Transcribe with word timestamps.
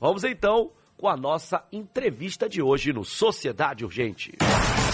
Vamos 0.00 0.24
então 0.24 0.72
com 0.96 1.08
a 1.08 1.16
nossa 1.16 1.62
entrevista 1.70 2.48
de 2.48 2.62
hoje 2.62 2.90
no 2.90 3.04
Sociedade 3.04 3.84
Urgente. 3.84 4.32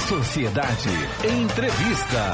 Sociedade 0.09 0.89
Entrevista. 1.25 2.33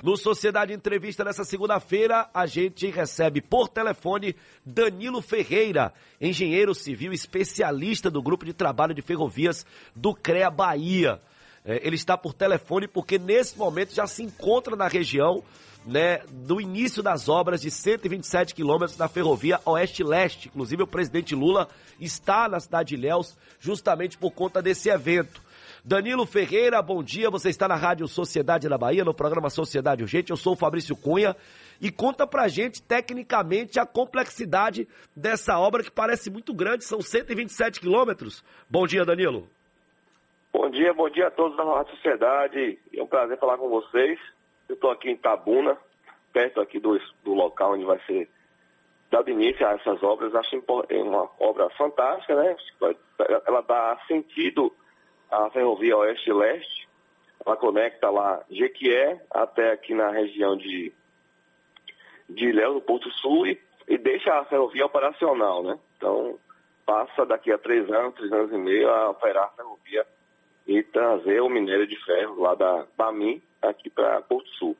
No 0.00 0.16
Sociedade 0.16 0.72
Entrevista 0.72 1.24
nessa 1.24 1.42
segunda-feira, 1.42 2.30
a 2.32 2.46
gente 2.46 2.88
recebe 2.88 3.40
por 3.40 3.68
telefone 3.68 4.36
Danilo 4.64 5.20
Ferreira, 5.20 5.92
engenheiro 6.20 6.76
civil 6.76 7.12
especialista 7.12 8.08
do 8.08 8.22
Grupo 8.22 8.44
de 8.44 8.52
Trabalho 8.52 8.94
de 8.94 9.02
Ferrovias 9.02 9.66
do 9.94 10.14
CREA 10.14 10.48
Bahia. 10.48 11.20
É, 11.64 11.84
ele 11.84 11.96
está 11.96 12.16
por 12.16 12.32
telefone 12.32 12.86
porque 12.86 13.18
nesse 13.18 13.58
momento 13.58 13.92
já 13.92 14.06
se 14.06 14.22
encontra 14.22 14.76
na 14.76 14.86
região 14.86 15.42
né, 15.86 16.20
do 16.28 16.60
início 16.60 17.02
das 17.02 17.28
obras 17.28 17.62
de 17.62 17.70
127 17.70 18.54
quilômetros 18.54 18.96
da 18.96 19.08
ferrovia 19.08 19.60
Oeste-Leste. 19.64 20.48
Inclusive, 20.48 20.82
o 20.82 20.86
presidente 20.86 21.34
Lula 21.34 21.68
está 22.00 22.48
na 22.48 22.60
cidade 22.60 22.90
de 22.90 22.94
Ilhéus 22.96 23.36
justamente 23.58 24.18
por 24.18 24.30
conta 24.32 24.60
desse 24.60 24.88
evento. 24.88 25.40
Danilo 25.84 26.26
Ferreira, 26.26 26.82
bom 26.82 27.02
dia. 27.02 27.30
Você 27.30 27.48
está 27.48 27.66
na 27.66 27.74
Rádio 27.74 28.06
Sociedade 28.06 28.68
da 28.68 28.76
Bahia, 28.76 29.04
no 29.04 29.14
programa 29.14 29.48
Sociedade 29.48 30.02
Urgente. 30.02 30.30
Eu 30.30 30.36
sou 30.36 30.52
o 30.52 30.56
Fabrício 30.56 30.94
Cunha. 30.94 31.34
E 31.80 31.90
conta 31.90 32.26
pra 32.26 32.48
gente, 32.48 32.82
tecnicamente, 32.82 33.80
a 33.80 33.86
complexidade 33.86 34.86
dessa 35.16 35.58
obra 35.58 35.82
que 35.82 35.90
parece 35.90 36.30
muito 36.30 36.52
grande, 36.52 36.84
são 36.84 37.00
127 37.00 37.80
quilômetros. 37.80 38.44
Bom 38.68 38.86
dia, 38.86 39.04
Danilo. 39.04 39.48
Bom 40.52 40.68
dia, 40.68 40.92
bom 40.92 41.08
dia 41.08 41.28
a 41.28 41.30
todos 41.30 41.56
da 41.56 41.64
Rádio 41.64 41.94
Sociedade. 41.96 42.78
É 42.94 43.02
um 43.02 43.06
prazer 43.06 43.38
falar 43.38 43.56
com 43.56 43.70
vocês. 43.70 44.18
Eu 44.70 44.74
estou 44.74 44.92
aqui 44.92 45.10
em 45.10 45.16
Tabuna, 45.16 45.76
perto 46.32 46.60
aqui 46.60 46.78
do, 46.78 46.96
do 47.24 47.34
local 47.34 47.72
onde 47.72 47.84
vai 47.84 47.98
ser 48.06 48.30
dado 49.10 49.28
início 49.28 49.66
a 49.66 49.72
essas 49.72 50.00
obras. 50.00 50.32
Acho 50.32 50.62
é 50.88 51.02
uma 51.02 51.28
obra 51.40 51.68
fantástica, 51.70 52.36
né? 52.36 52.56
Ela 53.48 53.62
dá 53.62 53.98
sentido 54.06 54.72
à 55.28 55.50
ferrovia 55.50 55.96
oeste-leste. 55.96 56.88
Ela 57.44 57.56
conecta 57.56 58.10
lá 58.10 58.44
Jequié 58.48 59.20
até 59.32 59.72
aqui 59.72 59.92
na 59.92 60.08
região 60.10 60.56
de, 60.56 60.92
de 62.28 62.50
Ilhéus, 62.50 62.74
no 62.76 62.80
Porto 62.80 63.10
Sul, 63.10 63.48
e, 63.48 63.60
e 63.88 63.98
deixa 63.98 64.38
a 64.38 64.44
ferrovia 64.44 64.86
operacional, 64.86 65.64
né? 65.64 65.76
Então, 65.96 66.38
passa 66.86 67.26
daqui 67.26 67.50
a 67.50 67.58
três 67.58 67.90
anos, 67.90 68.14
três 68.14 68.32
anos 68.32 68.52
e 68.52 68.56
meio 68.56 68.88
a 68.88 69.10
operar 69.10 69.46
a 69.46 69.48
ferrovia 69.48 70.06
e 70.66 70.82
trazer 70.82 71.40
o 71.40 71.48
minério 71.48 71.86
de 71.86 71.96
ferro 72.04 72.40
lá 72.40 72.54
da 72.54 72.86
BAMIN 72.96 73.42
aqui 73.62 73.90
para 73.90 74.20
Porto 74.22 74.48
Sul. 74.50 74.76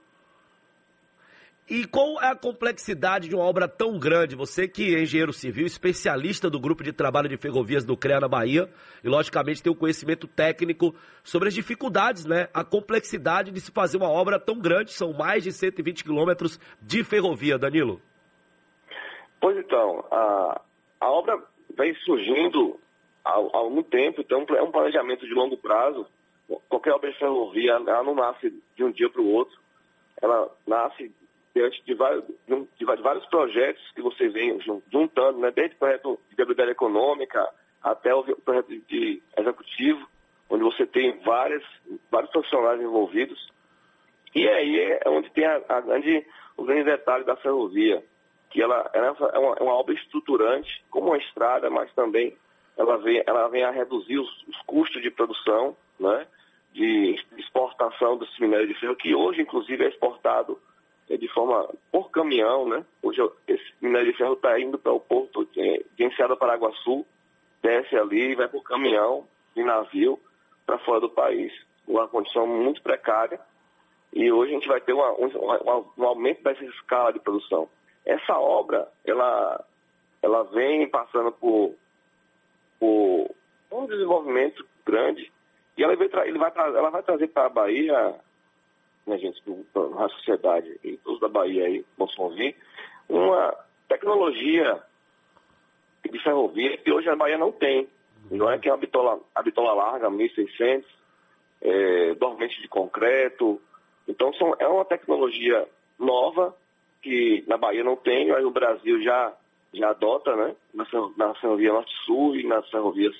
E 1.71 1.85
qual 1.87 2.21
é 2.21 2.27
a 2.27 2.35
complexidade 2.35 3.29
de 3.29 3.35
uma 3.37 3.45
obra 3.45 3.69
tão 3.69 3.97
grande? 3.97 4.35
Você 4.35 4.67
que 4.67 4.93
é 4.97 5.03
engenheiro 5.03 5.33
civil, 5.33 5.65
especialista 5.65 6.51
do 6.51 6.59
grupo 6.59 6.83
de 6.83 6.93
trabalho 6.93 7.29
de 7.29 7.37
ferrovias 7.37 7.85
do 7.85 7.97
CREA 7.97 8.19
na 8.19 8.27
Bahia, 8.27 8.69
e 9.05 9.09
logicamente 9.09 9.63
tem 9.63 9.71
o 9.71 9.77
um 9.77 9.79
conhecimento 9.79 10.27
técnico 10.27 10.93
sobre 11.23 11.47
as 11.47 11.55
dificuldades, 11.55 12.25
né? 12.25 12.49
A 12.53 12.65
complexidade 12.65 13.53
de 13.53 13.61
se 13.61 13.71
fazer 13.71 13.99
uma 13.99 14.11
obra 14.11 14.37
tão 14.41 14.59
grande, 14.59 14.93
são 14.93 15.13
mais 15.13 15.45
de 15.45 15.53
120 15.53 16.03
quilômetros 16.03 16.59
de 16.83 17.05
ferrovia, 17.05 17.57
Danilo. 17.57 18.01
Pois 19.41 19.57
então, 19.57 20.05
a, 20.11 20.61
a 21.01 21.09
obra 21.09 21.41
vem 21.79 21.95
surgindo 22.05 22.81
há, 23.25 23.33
há 23.33 23.59
algum 23.59 23.83
tempo, 23.83 24.21
então 24.21 24.45
é 24.51 24.63
um 24.63 24.71
planejamento 24.71 25.27
de 25.27 25.35
longo 25.35 25.57
prazo. 25.57 26.07
Qualquer 26.69 26.93
obra 26.93 27.11
de 27.11 27.19
ferrovia, 27.19 27.73
ela 27.73 28.03
não 28.03 28.15
nasce 28.15 28.53
de 28.75 28.85
um 28.85 28.91
dia 28.91 29.09
para 29.09 29.21
o 29.21 29.31
outro. 29.31 29.57
Ela 30.21 30.51
nasce 30.67 31.13
diante 31.55 31.83
de 31.85 31.95
vários, 31.95 32.25
de 32.79 32.85
vários 32.85 33.27
projetos 33.27 33.83
que 33.93 34.03
você 34.03 34.29
vem 34.29 34.61
juntando, 34.91 35.39
né? 35.39 35.51
desde 35.51 35.75
o 35.77 35.79
projeto 35.79 36.19
de 36.29 36.37
viabilidade 36.37 36.71
econômica 36.71 37.49
até 37.83 38.15
o 38.15 38.23
projeto 38.37 38.69
de 38.69 39.23
executivo, 39.37 40.07
onde 40.49 40.63
você 40.65 40.87
tem 40.87 41.19
várias, 41.21 41.63
vários 42.11 42.31
profissionais 42.31 42.81
envolvidos. 42.81 43.51
E 44.35 44.47
aí 44.49 44.81
é 44.81 45.09
onde 45.09 45.31
tem 45.31 45.45
a, 45.45 45.61
a 45.69 45.81
grande, 45.81 46.27
o 46.57 46.65
grande 46.65 46.85
detalhe 46.85 47.25
da 47.25 47.37
ferrovia, 47.37 48.03
que 48.51 48.63
ela, 48.63 48.91
ela 48.93 49.07
é, 49.07 49.39
uma, 49.39 49.55
é 49.59 49.63
uma 49.63 49.75
obra 49.75 49.95
estruturante, 49.95 50.85
como 50.91 51.09
uma 51.09 51.19
estrada, 51.19 51.71
mas 51.71 51.93
também 51.95 52.37
ela 52.77 52.97
vem, 52.99 53.23
ela 53.27 53.49
vem 53.49 53.65
a 53.65 53.71
reduzir 53.71 54.19
os, 54.19 54.43
os 54.49 54.57
custos 54.67 55.03
de 55.03 55.11
produção, 55.11 55.77
né, 55.99 56.27
de 56.73 57.17
exportação 57.37 58.17
desse 58.17 58.41
minério 58.41 58.67
de 58.67 58.75
ferro, 58.75 58.97
que 58.97 59.15
hoje, 59.15 59.43
inclusive, 59.43 59.85
é 59.85 59.89
exportado 59.89 60.59
é, 61.09 61.17
de 61.17 61.29
forma 61.29 61.69
por 61.91 62.11
caminhão, 62.11 62.69
né? 62.69 62.85
Hoje 63.03 63.21
esse 63.49 63.65
minério 63.81 64.13
de 64.13 64.17
ferro 64.17 64.35
está 64.35 64.59
indo 64.61 64.79
para 64.79 64.93
o 64.93 65.01
porto 65.01 65.45
de, 65.47 65.85
de 65.97 66.05
Enseada 66.05 66.37
Paraguaçu, 66.37 67.05
desce 67.61 67.97
ali 67.97 68.31
e 68.31 68.35
vai 68.37 68.49
por 68.49 68.63
caminhão, 68.63 69.27
de 69.55 69.65
navio, 69.65 70.19
para 70.65 70.79
fora 70.79 71.01
do 71.01 71.11
país. 71.11 71.53
Uma 71.87 72.07
condição 72.07 72.47
muito 72.47 72.81
precária. 72.81 73.41
E 74.13 74.31
hoje 74.31 74.53
a 74.53 74.55
gente 74.55 74.69
vai 74.69 74.81
ter 74.81 74.93
uma, 74.93 75.11
um, 75.13 75.85
um 75.99 76.05
aumento 76.05 76.43
dessa 76.45 76.65
escala 76.65 77.13
de 77.13 77.19
produção. 77.19 77.69
Essa 78.07 78.39
obra, 78.39 78.89
ela, 79.05 79.65
ela 80.23 80.45
vem 80.45 80.89
passando 80.89 81.33
por 81.33 81.75
desenvolvimento 83.91 84.65
grande 84.87 85.31
e 85.77 85.83
ela 85.83 85.97
vai, 85.97 86.09
ele 86.29 86.39
vai, 86.39 86.53
ela 86.57 86.91
vai 86.91 87.03
trazer 87.03 87.29
para 87.29 87.47
a 87.47 87.49
Bahia, 87.49 88.15
né, 89.07 89.17
gente, 89.17 89.43
a 89.99 90.09
sociedade 90.11 90.79
e 90.85 90.97
todos 90.99 91.21
da 91.21 91.29
Bahia 91.29 91.65
aí 91.65 91.83
possam 91.97 92.27
ouvir, 92.27 92.55
uma 93.09 93.55
tecnologia 93.89 94.79
de 96.05 96.23
ferrovia 96.23 96.77
que 96.77 96.93
hoje 96.93 97.09
a 97.09 97.17
Bahia 97.17 97.39
não 97.39 97.51
tem. 97.51 97.89
Não 98.31 98.51
é 98.51 98.59
que 98.59 98.69
é 98.69 98.73
a 98.73 98.77
bitola, 98.77 99.19
a 99.35 99.43
bitola 99.43 99.73
larga, 99.73 100.11
1.600, 100.11 100.85
é, 101.63 102.15
dormente 102.15 102.61
de 102.61 102.69
concreto. 102.69 103.61
Então 104.07 104.33
são, 104.35 104.55
é 104.59 104.69
uma 104.69 104.85
tecnologia 104.85 105.67
nova 105.99 106.55
que 107.03 107.43
na 107.47 107.57
Bahia 107.57 107.83
não 107.83 107.97
tem, 107.97 108.29
mas 108.29 108.45
o 108.45 108.51
Brasil 108.51 109.03
já 109.03 109.33
já 109.73 109.91
adota, 109.91 110.35
né, 110.35 110.55
na, 111.17 111.35
ferrovia 111.37 111.73
Norte-Sul 111.73 112.37
e 112.37 112.45
nas 112.45 112.69
ferrovias 112.69 113.15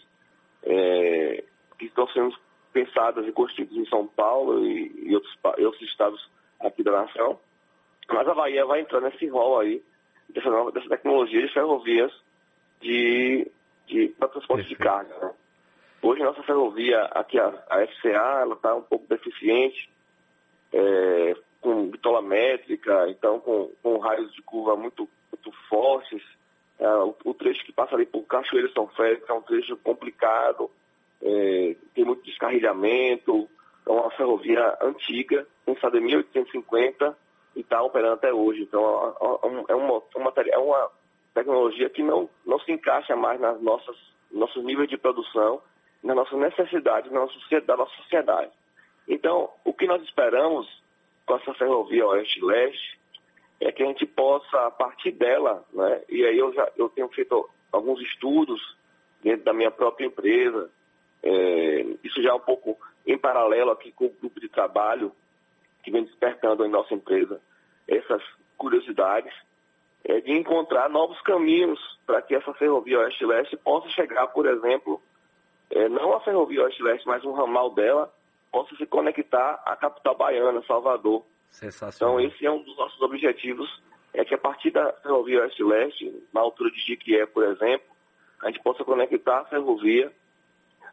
é, 0.65 1.45
que 1.79 1.87
estão 1.87 2.07
sendo 2.09 2.37
pensadas 2.73 3.27
e 3.27 3.33
construídas 3.33 3.77
em 3.77 3.87
São 3.87 4.07
Paulo 4.07 4.65
e, 4.65 5.09
e 5.09 5.15
outros, 5.15 5.37
outros 5.59 5.83
estados 5.83 6.29
aqui 6.61 6.83
da 6.83 6.93
nação. 6.93 7.39
Mas 8.09 8.29
a 8.29 8.35
Bahia 8.35 8.65
vai 8.67 8.81
entrar 8.81 9.01
nesse 9.01 9.27
rol 9.29 9.61
aí, 9.61 9.83
dessa, 10.29 10.51
nova, 10.51 10.73
dessa 10.73 10.89
tecnologia 10.89 11.47
de 11.47 11.53
ferrovias 11.53 12.13
de, 12.81 13.51
de, 13.87 14.09
para 14.19 14.29
transporte 14.29 14.69
de 14.69 14.77
carga. 14.77 15.15
Né? 15.19 15.33
Hoje 16.03 16.23
nossa 16.23 16.43
ferrovia, 16.43 17.03
aqui 17.13 17.39
a, 17.39 17.49
a 17.69 17.87
FCA, 17.87 18.41
ela 18.41 18.55
está 18.55 18.75
um 18.75 18.83
pouco 18.83 19.07
deficiente, 19.07 19.91
é, 20.73 21.37
com 21.61 21.91
bitola 21.91 22.23
métrica, 22.23 23.07
então 23.09 23.39
com, 23.41 23.71
com 23.83 23.99
raios 23.99 24.33
de 24.33 24.43
curva 24.43 24.77
muito, 24.77 25.09
muito 25.31 25.53
fortes, 25.69 26.23
é, 26.81 26.89
o, 26.89 27.15
o, 27.25 27.35
trecho 27.35 27.65
que 27.65 27.73
passa 27.73 27.95
ali 27.95 28.07
por 28.07 28.23
Cachoeira 28.23 28.71
São 28.73 28.89
Félix 28.89 29.29
é 29.29 29.33
um 29.33 29.43
trecho 29.43 29.77
complicado, 29.77 30.71
é, 31.23 31.77
tem 31.95 32.05
muito 32.05 32.25
descarrilhamento, 32.25 33.47
é 33.87 33.91
uma 33.91 34.11
ferrovia 34.13 34.77
antiga, 34.81 35.47
pensada 35.65 35.99
em 35.99 36.01
1850 36.01 37.17
e 37.55 37.61
está 37.61 37.83
operando 37.83 38.15
até 38.15 38.33
hoje. 38.33 38.63
Então 38.63 38.83
é, 39.69 39.75
uma, 39.75 40.03
é 40.15 40.19
uma 40.19 40.33
tecnologia 41.35 41.91
que 41.91 42.03
não, 42.03 42.29
não 42.47 42.59
se 42.61 42.73
encaixa 42.73 43.15
mais 43.15 43.39
nas 43.39 43.61
nossas 43.61 43.97
nossos 44.33 44.65
níveis 44.65 44.89
de 44.89 44.97
produção, 44.97 45.61
nas 46.03 46.15
nossas 46.15 46.39
necessidades, 46.39 47.11
na 47.11 47.21
nossa 47.21 47.35
sociedade, 47.35 47.67
da 47.67 47.77
nossa 47.77 47.95
sociedade. 47.97 48.53
Então, 49.09 49.51
o 49.65 49.73
que 49.73 49.87
nós 49.87 50.01
esperamos 50.03 50.69
com 51.27 51.37
essa 51.37 51.53
ferrovia 51.55 52.07
oeste-leste 52.07 53.00
é 53.61 53.71
que 53.71 53.83
a 53.83 53.87
gente 53.87 54.07
possa, 54.07 54.67
a 54.67 54.71
partir 54.71 55.13
dela, 55.13 55.65
né, 55.73 56.03
e 56.09 56.25
aí 56.25 56.39
eu 56.39 56.53
já 56.53 56.69
eu 56.77 56.89
tenho 56.89 57.09
feito 57.09 57.49
alguns 57.71 58.01
estudos 58.01 58.77
dentro 59.23 59.45
da 59.45 59.53
minha 59.53 59.71
própria 59.71 60.07
empresa, 60.07 60.71
é, 61.23 61.87
isso 62.03 62.23
já 62.23 62.31
é 62.31 62.35
um 62.35 62.41
pouco 62.41 62.77
em 63.07 63.19
paralelo 63.19 63.71
aqui 63.71 63.93
com 63.93 64.07
o 64.07 64.15
grupo 64.21 64.41
de 64.41 64.49
trabalho 64.49 65.13
que 65.83 65.91
vem 65.91 66.05
despertando 66.05 66.65
em 66.65 66.71
nossa 66.71 66.95
empresa 66.95 67.41
essas 67.87 68.23
curiosidades, 68.57 69.33
é, 70.05 70.21
de 70.21 70.33
encontrar 70.33 70.89
novos 70.89 71.21
caminhos 71.23 71.79
para 72.07 72.23
que 72.23 72.35
essa 72.35 72.55
ferrovia 72.55 73.01
Oeste-Leste 73.01 73.57
possa 73.57 73.89
chegar, 73.91 74.27
por 74.29 74.47
exemplo, 74.47 75.01
é, 75.71 75.89
não 75.89 76.15
a 76.15 76.21
ferrovia 76.21 76.63
Oeste-Leste, 76.63 77.07
mas 77.07 77.25
um 77.25 77.33
ramal 77.33 77.71
dela, 77.71 78.13
possa 78.51 78.75
se 78.77 78.87
conectar 78.87 79.63
à 79.65 79.77
capital 79.77 80.17
baiana, 80.17 80.63
Salvador, 80.67 81.25
então, 81.97 82.21
esse 82.21 82.47
é 82.47 82.51
um 82.51 82.63
dos 82.63 82.77
nossos 82.77 83.01
objetivos, 83.03 83.83
é 84.15 84.25
que 84.25 84.35
a 84.35 84.39
partir 84.39 84.71
da 84.71 84.93
ferrovia 84.95 85.43
Oeste-Leste, 85.43 86.23
na 86.33 86.41
altura 86.41 86.71
de 86.71 86.81
Jiquié, 86.81 87.27
por 87.27 87.45
exemplo, 87.45 87.87
a 88.43 88.47
gente 88.47 88.61
possa 88.63 88.85
conectar 88.85 89.41
a 89.41 89.45
ferrovia 89.45 90.13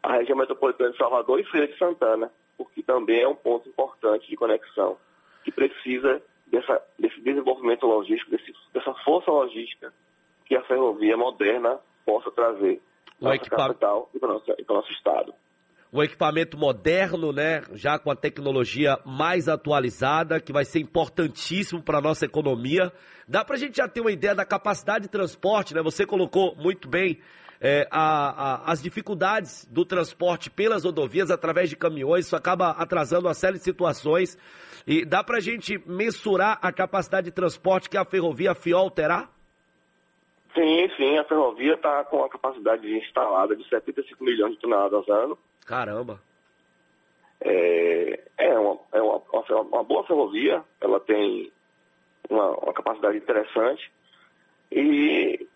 à 0.02 0.14
região 0.16 0.36
metropolitana 0.36 0.90
de 0.90 0.98
Salvador 0.98 1.40
e 1.40 1.44
Feira 1.44 1.66
de 1.66 1.76
Santana, 1.78 2.30
porque 2.56 2.82
também 2.82 3.20
é 3.20 3.28
um 3.28 3.34
ponto 3.34 3.68
importante 3.68 4.28
de 4.28 4.36
conexão, 4.36 4.98
que 5.44 5.50
precisa 5.50 6.22
dessa, 6.46 6.82
desse 6.98 7.20
desenvolvimento 7.20 7.86
logístico, 7.86 8.30
desse, 8.30 8.52
dessa 8.72 8.92
força 9.04 9.30
logística 9.30 9.92
que 10.44 10.56
a 10.56 10.62
ferrovia 10.62 11.16
moderna 11.16 11.78
possa 12.04 12.30
trazer 12.30 12.80
o 13.20 13.32
equipa... 13.32 13.56
capital 13.56 14.08
e 14.14 14.18
para 14.18 14.30
o 14.30 14.32
nosso, 14.34 14.54
nosso 14.68 14.92
estado. 14.92 15.34
Um 15.92 16.02
equipamento 16.02 16.56
moderno, 16.58 17.32
né? 17.32 17.62
Já 17.72 17.98
com 17.98 18.10
a 18.10 18.16
tecnologia 18.16 18.98
mais 19.04 19.48
atualizada, 19.48 20.40
que 20.40 20.52
vai 20.52 20.64
ser 20.64 20.80
importantíssimo 20.80 21.82
para 21.82 21.98
a 21.98 22.02
nossa 22.02 22.26
economia. 22.26 22.92
Dá 23.26 23.44
para 23.44 23.56
a 23.56 23.58
gente 23.58 23.76
já 23.76 23.88
ter 23.88 24.00
uma 24.00 24.12
ideia 24.12 24.34
da 24.34 24.44
capacidade 24.44 25.04
de 25.04 25.10
transporte, 25.10 25.74
né? 25.74 25.82
Você 25.82 26.04
colocou 26.04 26.54
muito 26.56 26.88
bem 26.88 27.18
é, 27.60 27.88
a, 27.90 28.68
a, 28.68 28.72
as 28.72 28.82
dificuldades 28.82 29.64
do 29.66 29.84
transporte 29.84 30.50
pelas 30.50 30.84
rodovias 30.84 31.30
através 31.30 31.68
de 31.68 31.76
caminhões, 31.76 32.26
isso 32.26 32.36
acaba 32.36 32.70
atrasando 32.70 33.26
uma 33.26 33.34
série 33.34 33.58
de 33.58 33.64
situações. 33.64 34.38
E 34.86 35.04
dá 35.04 35.22
para 35.22 35.38
a 35.38 35.40
gente 35.40 35.78
mensurar 35.86 36.58
a 36.62 36.72
capacidade 36.72 37.26
de 37.26 37.32
transporte 37.32 37.90
que 37.90 37.96
a 37.96 38.04
ferrovia 38.04 38.54
FIOL 38.54 38.90
terá? 38.90 39.28
Sim, 40.54 40.88
sim, 40.96 41.18
a 41.18 41.24
ferrovia 41.24 41.74
está 41.74 42.04
com 42.04 42.24
a 42.24 42.28
capacidade 42.28 42.90
instalada 42.96 43.54
de 43.54 43.68
75 43.68 44.24
milhões 44.24 44.54
de 44.54 44.60
toneladas 44.60 45.06
ano. 45.08 45.38
Caramba! 45.68 46.18
É, 47.42 48.20
é, 48.38 48.58
uma, 48.58 48.78
é 48.90 49.02
uma, 49.02 49.20
uma, 49.60 49.84
boa 49.84 50.02
ferrovia, 50.04 50.64
ela 50.80 50.98
tem 50.98 51.52
uma, 52.30 52.52
uma, 52.52 52.72
capacidade 52.72 53.18
interessante 53.18 53.92
e 54.72 55.46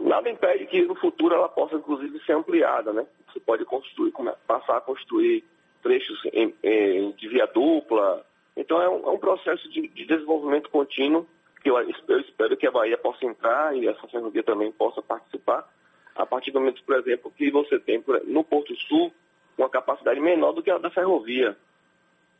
nada 0.00 0.30
impede 0.30 0.66
que 0.66 0.80
no 0.86 0.94
futuro 0.94 1.34
ela 1.34 1.50
possa 1.50 1.76
inclusive 1.76 2.18
ser 2.24 2.32
ampliada, 2.32 2.94
né? 2.94 3.06
Você 3.30 3.40
pode 3.40 3.66
construir, 3.66 4.10
passar 4.46 4.78
a 4.78 4.80
construir 4.80 5.44
trechos 5.82 6.18
em, 6.32 6.54
em, 6.62 7.10
de 7.10 7.28
via 7.28 7.46
dupla. 7.46 8.24
Então 8.56 8.80
é 8.80 8.88
um, 8.88 9.06
é 9.06 9.10
um 9.10 9.18
processo 9.18 9.68
de, 9.68 9.86
de 9.86 10.06
desenvolvimento 10.06 10.70
contínuo 10.70 11.26
que 11.62 11.68
eu, 11.68 11.76
eu 11.78 12.20
espero 12.20 12.56
que 12.56 12.66
a 12.66 12.70
Bahia 12.70 12.96
possa 12.96 13.26
entrar 13.26 13.76
e 13.76 13.86
essa 13.86 14.08
ferrovia 14.08 14.42
também 14.42 14.72
possa 14.72 15.02
participar, 15.02 15.70
a 16.16 16.24
partir 16.24 16.50
do 16.52 16.58
momento, 16.58 16.82
por 16.84 16.96
exemplo, 16.96 17.30
que 17.36 17.50
você 17.50 17.78
tem 17.78 18.02
no 18.24 18.42
Porto 18.42 18.74
Sul 18.88 19.12
uma 19.62 19.70
capacidade 19.70 20.20
menor 20.20 20.52
do 20.52 20.62
que 20.62 20.70
a 20.70 20.78
da 20.78 20.90
ferrovia. 20.90 21.56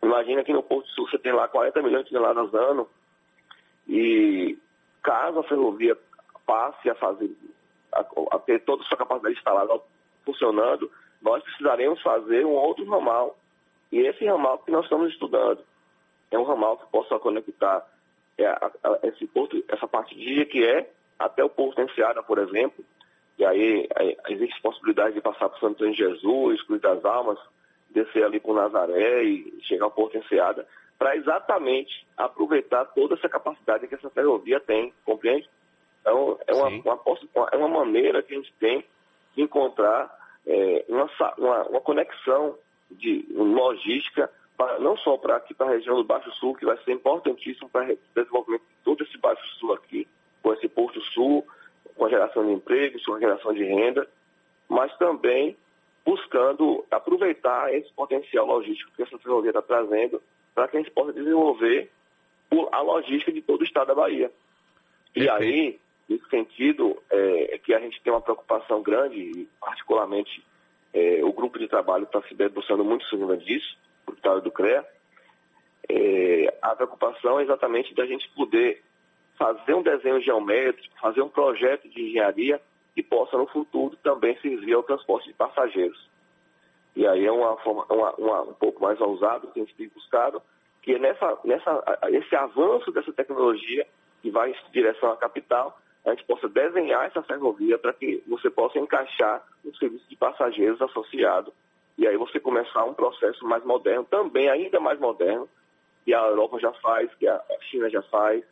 Imagina 0.03 0.43
que 0.43 0.53
no 0.53 0.63
Porto 0.63 0.89
Sul 0.91 1.09
você 1.09 1.19
tem 1.19 1.33
lá 1.33 1.47
40 1.49 1.83
milhões 1.83 2.05
de 2.05 2.11
toneladas 2.11 2.53
ano 2.55 2.89
e 3.89 4.59
caso 5.03 5.41
a 5.41 5.45
ferrovia 5.45 5.97
passe 6.47 6.91
a 6.91 6.95
fazer 6.95 7.31
a, 7.93 8.05
a 8.33 8.39
ter 8.39 8.61
toda 8.61 8.83
a 8.83 8.87
sua 8.87 8.97
capacidade 8.97 9.37
instalada 9.37 9.81
funcionando, 10.25 10.91
nós 11.21 11.43
precisaremos 11.43 12.01
fazer 12.01 12.45
um 12.45 12.53
outro 12.53 12.89
ramal. 12.89 13.37
E 13.91 13.99
esse 14.01 14.25
ramal 14.25 14.59
que 14.59 14.71
nós 14.71 14.85
estamos 14.85 15.13
estudando 15.13 15.61
é 16.31 16.39
um 16.39 16.45
ramal 16.45 16.79
que 16.79 16.91
possa 16.91 17.19
conectar 17.19 17.87
é 18.39 18.47
a, 18.47 18.71
a, 18.83 19.07
esse 19.07 19.27
porto, 19.27 19.63
essa 19.69 19.87
parte 19.87 20.15
de 20.15 20.45
que 20.47 20.65
é 20.65 20.91
até 21.19 21.45
o 21.45 21.51
Porto 21.51 21.83
Enseada, 21.83 22.23
por 22.23 22.39
exemplo, 22.39 22.83
e 23.43 23.45
aí, 23.45 23.89
aí 23.97 24.17
existe 24.29 24.63
possibilidade 24.63 25.15
de 25.15 25.21
passar 25.21 25.49
por 25.49 25.59
Santo 25.59 25.85
Antônio 25.85 25.95
de 25.95 25.99
Jesus, 25.99 26.63
Cruz 26.63 26.81
das 26.81 27.05
Almas, 27.05 27.39
descer 27.91 28.25
ali 28.25 28.39
por 28.39 28.55
Nazaré 28.55 29.25
e 29.25 29.61
chegar 29.63 29.87
ao 29.87 29.91
Porto 29.91 30.17
Enseada, 30.17 30.65
para 30.97 31.17
exatamente 31.17 32.07
aproveitar 32.17 32.85
toda 32.85 33.15
essa 33.15 33.29
capacidade 33.29 33.89
que 33.89 33.97
essa 33.97 34.09
ferrovia 34.11 34.61
tem, 34.61 34.93
compreende? 35.05 35.49
Então, 36.01 36.39
é 36.47 36.55
uma, 36.55 36.69
uma, 36.69 37.49
é 37.51 37.57
uma 37.57 37.69
maneira 37.69 38.23
que 38.23 38.33
a 38.33 38.37
gente 38.37 38.53
tem 38.61 38.85
de 39.35 39.43
encontrar 39.43 40.09
é, 40.47 40.85
uma, 40.89 41.11
uma, 41.37 41.63
uma 41.65 41.81
conexão 41.81 42.57
de 42.93 43.27
logística 43.35 44.31
não 44.79 44.97
só 44.97 45.17
para 45.17 45.35
aqui 45.35 45.53
para 45.53 45.67
a 45.67 45.71
região 45.71 45.97
do 45.97 46.05
Baixo 46.05 46.31
Sul, 46.37 46.55
que 46.55 46.65
vai 46.65 46.77
ser 46.85 46.93
importantíssimo 46.93 47.69
para 47.69 47.93
o 47.93 47.99
desenvolvimento 48.15 48.63
de 48.63 48.85
todo 48.85 49.03
esse 49.03 49.19
Baixo 49.19 49.45
Sul 49.59 49.73
aqui, 49.73 50.07
com 50.41 50.53
esse 50.55 50.69
Porto 50.69 51.01
Sul, 51.01 51.45
com 51.97 52.05
a 52.05 52.09
geração 52.91 52.93
de 52.93 52.99
empregos, 52.99 53.05
com 53.05 53.15
a 53.15 53.21
geração 53.21 53.55
de 53.55 53.65
renda, 53.65 54.09
mas 54.69 54.97
também 54.97 55.57
buscando 56.05 56.85
aproveitar 56.91 57.73
esse 57.73 57.93
potencial 57.93 58.47
logístico 58.47 58.91
que 58.97 59.03
essa 59.03 59.19
ferrovia 59.19 59.51
está 59.51 59.63
trazendo 59.63 60.21
para 60.55 60.69
que 60.69 60.77
a 60.77 60.81
gente 60.81 60.93
possa 60.93 61.13
desenvolver 61.13 61.91
a 62.73 62.81
logística 62.81 63.33
de 63.33 63.41
todo 63.41 63.61
o 63.61 63.65
estado 63.65 63.89
da 63.89 63.95
Bahia. 63.95 64.31
E 65.15 65.29
aí, 65.29 65.79
nesse 66.09 66.29
sentido, 66.29 67.01
é, 67.11 67.55
é, 67.55 67.59
que 67.59 67.73
a 67.73 67.81
gente 67.81 68.01
tem 68.03 68.13
uma 68.13 68.21
preocupação 68.21 68.83
grande, 68.83 69.19
e 69.19 69.49
particularmente 69.61 70.45
é, 70.93 71.21
o 71.23 71.33
grupo 71.33 71.59
de 71.59 71.69
trabalho 71.69 72.05
está 72.05 72.21
se 72.23 72.35
debruçando 72.35 72.85
muito 72.85 73.07
em 73.07 73.09
cima 73.09 73.37
disso, 73.37 73.77
deputado 74.07 74.43
do 74.43 74.51
CREA, 74.51 74.85
é, 75.89 76.55
a 76.61 76.75
preocupação 76.75 77.41
é 77.41 77.43
exatamente 77.43 77.95
da 77.95 78.07
gente 78.07 78.29
poder 78.31 78.83
fazer 79.37 79.75
um 79.75 79.83
desenho 79.83 80.21
geométrico, 80.21 80.95
fazer 81.01 81.23
um 81.23 81.29
projeto 81.29 81.89
de 81.89 82.03
engenharia 82.03 82.61
que 82.95 83.03
possa 83.03 83.37
no 83.37 83.47
futuro 83.47 83.97
também 84.03 84.37
servir 84.41 84.75
ao 84.75 84.83
transporte 84.83 85.29
de 85.29 85.35
passageiros. 85.35 86.09
E 86.95 87.07
aí 87.07 87.25
é 87.25 87.33
uma 87.33 87.57
forma, 87.57 87.87
uma, 87.89 88.13
uma, 88.13 88.43
um 88.43 88.55
pouco 88.55 88.83
mais 88.83 89.01
ousado 89.01 89.49
que 89.49 89.61
a 89.61 89.65
gente 89.65 89.75
tem 89.75 89.89
buscado, 89.89 90.43
que 90.83 90.95
é 90.95 90.99
nessa, 90.99 91.39
nessa, 91.45 91.83
esse 92.11 92.37
avanço 92.37 92.91
dessa 92.93 93.13
tecnologia 93.13 93.87
que 94.21 94.31
vai 94.31 94.51
em 94.51 94.57
direção 94.73 95.11
à 95.11 95.17
capital, 95.17 95.79
a 96.05 96.11
gente 96.11 96.25
possa 96.25 96.49
desenhar 96.49 97.07
essa 97.07 97.23
ferrovia 97.23 97.79
para 97.79 97.93
que 97.93 98.23
você 98.27 98.51
possa 98.51 98.79
encaixar 98.79 99.43
um 99.65 99.73
serviço 99.75 100.09
de 100.09 100.17
passageiros 100.17 100.83
associado 100.83 101.53
e 101.97 102.07
aí 102.07 102.17
você 102.17 102.41
começar 102.41 102.85
um 102.85 102.95
processo 102.95 103.47
mais 103.47 103.65
moderno, 103.65 104.05
também 104.05 104.49
ainda 104.49 104.81
mais 104.81 104.99
moderno, 104.99 105.49
que 106.05 106.13
a 106.13 106.21
Europa 106.21 106.59
já 106.59 106.73
faz, 106.73 107.13
que 107.15 107.29
a 107.29 107.41
China 107.71 107.89
já 107.89 108.03
faz, 108.03 108.45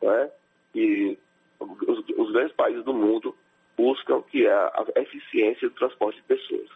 né? 0.00 0.30
e 0.74 1.18
os, 1.60 1.98
os 2.16 2.32
grandes 2.32 2.54
países 2.54 2.84
do 2.84 2.94
mundo 2.94 3.34
buscam, 3.76 4.22
que 4.22 4.46
é 4.46 4.52
a 4.52 4.84
eficiência 4.96 5.68
do 5.68 5.74
transporte 5.74 6.16
de 6.16 6.22
pessoas. 6.22 6.68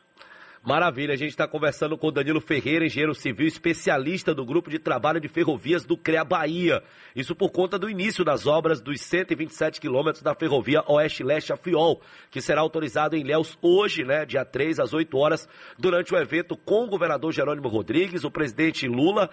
Maravilha, 0.69 1.15
a 1.15 1.17
gente 1.17 1.31
está 1.31 1.49
conversando 1.49 1.97
com 1.97 2.13
Danilo 2.13 2.43
Ferreira, 2.43 2.85
engenheiro 2.85 3.15
civil, 3.15 3.47
especialista 3.47 4.35
do 4.35 4.45
grupo 4.45 4.69
de 4.69 4.79
trabalho 4.79 5.19
de 5.19 5.27
ferrovias 5.27 5.83
do 5.83 5.97
CREA 5.97 6.23
Bahia. 6.23 6.83
Isso 7.17 7.35
por 7.35 7.49
conta 7.49 7.79
do 7.79 7.89
início 7.89 8.23
das 8.23 8.47
obras 8.47 8.79
dos 8.79 9.01
127 9.01 9.81
quilômetros 9.81 10.23
da 10.23 10.35
ferrovia 10.35 10.85
Oeste-Leste 10.87 11.55
a 11.55 11.57
Fiol, 11.57 12.03
que 12.31 12.43
será 12.43 12.61
autorizado 12.61 13.17
em 13.17 13.25
Léus 13.25 13.57
hoje, 13.63 14.05
né, 14.05 14.27
dia 14.27 14.45
3 14.45 14.79
às 14.79 14.93
8 14.93 15.17
horas, 15.17 15.49
durante 15.79 16.13
o 16.13 16.19
evento 16.19 16.55
com 16.55 16.85
o 16.85 16.89
governador 16.89 17.33
Jerônimo 17.33 17.69
Rodrigues, 17.69 18.23
o 18.23 18.31
presidente 18.31 18.87
Lula, 18.87 19.31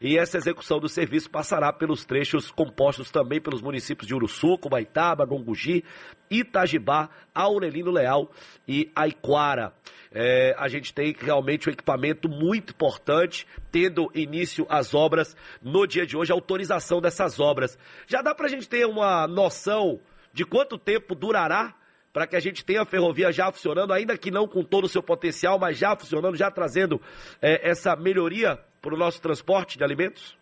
e 0.00 0.16
essa 0.16 0.38
execução 0.38 0.80
do 0.80 0.88
serviço 0.88 1.28
passará 1.28 1.70
pelos 1.70 2.06
trechos 2.06 2.50
compostos 2.50 3.10
também 3.10 3.42
pelos 3.42 3.60
municípios 3.60 4.06
de 4.06 4.14
Uruçuco, 4.14 4.70
Baitaba, 4.70 5.26
Gongugi, 5.26 5.84
Itajibá, 6.30 7.10
Aurelino 7.34 7.90
Leal 7.90 8.32
e 8.66 8.90
Aiquara. 8.96 9.74
É, 10.12 10.54
a 10.58 10.68
gente 10.68 10.77
tem 10.80 11.14
realmente 11.18 11.68
um 11.68 11.72
equipamento 11.72 12.28
muito 12.28 12.72
importante, 12.72 13.46
tendo 13.70 14.10
início 14.14 14.66
as 14.68 14.94
obras 14.94 15.36
no 15.62 15.86
dia 15.86 16.06
de 16.06 16.16
hoje, 16.16 16.32
a 16.32 16.34
autorização 16.34 17.00
dessas 17.00 17.38
obras. 17.40 17.78
Já 18.06 18.22
dá 18.22 18.34
para 18.34 18.46
a 18.46 18.48
gente 18.48 18.68
ter 18.68 18.86
uma 18.86 19.26
noção 19.26 19.98
de 20.32 20.44
quanto 20.44 20.78
tempo 20.78 21.14
durará 21.14 21.74
para 22.12 22.26
que 22.26 22.36
a 22.36 22.40
gente 22.40 22.64
tenha 22.64 22.82
a 22.82 22.86
ferrovia 22.86 23.30
já 23.32 23.50
funcionando, 23.52 23.92
ainda 23.92 24.16
que 24.16 24.30
não 24.30 24.48
com 24.48 24.64
todo 24.64 24.84
o 24.84 24.88
seu 24.88 25.02
potencial, 25.02 25.58
mas 25.58 25.78
já 25.78 25.94
funcionando, 25.94 26.36
já 26.36 26.50
trazendo 26.50 27.00
é, 27.40 27.68
essa 27.68 27.94
melhoria 27.94 28.58
para 28.80 28.94
o 28.94 28.98
nosso 28.98 29.20
transporte 29.20 29.76
de 29.76 29.84
alimentos? 29.84 30.36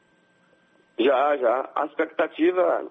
Já, 0.98 1.36
já. 1.36 1.70
A 1.74 1.84
expectativa 1.86 2.86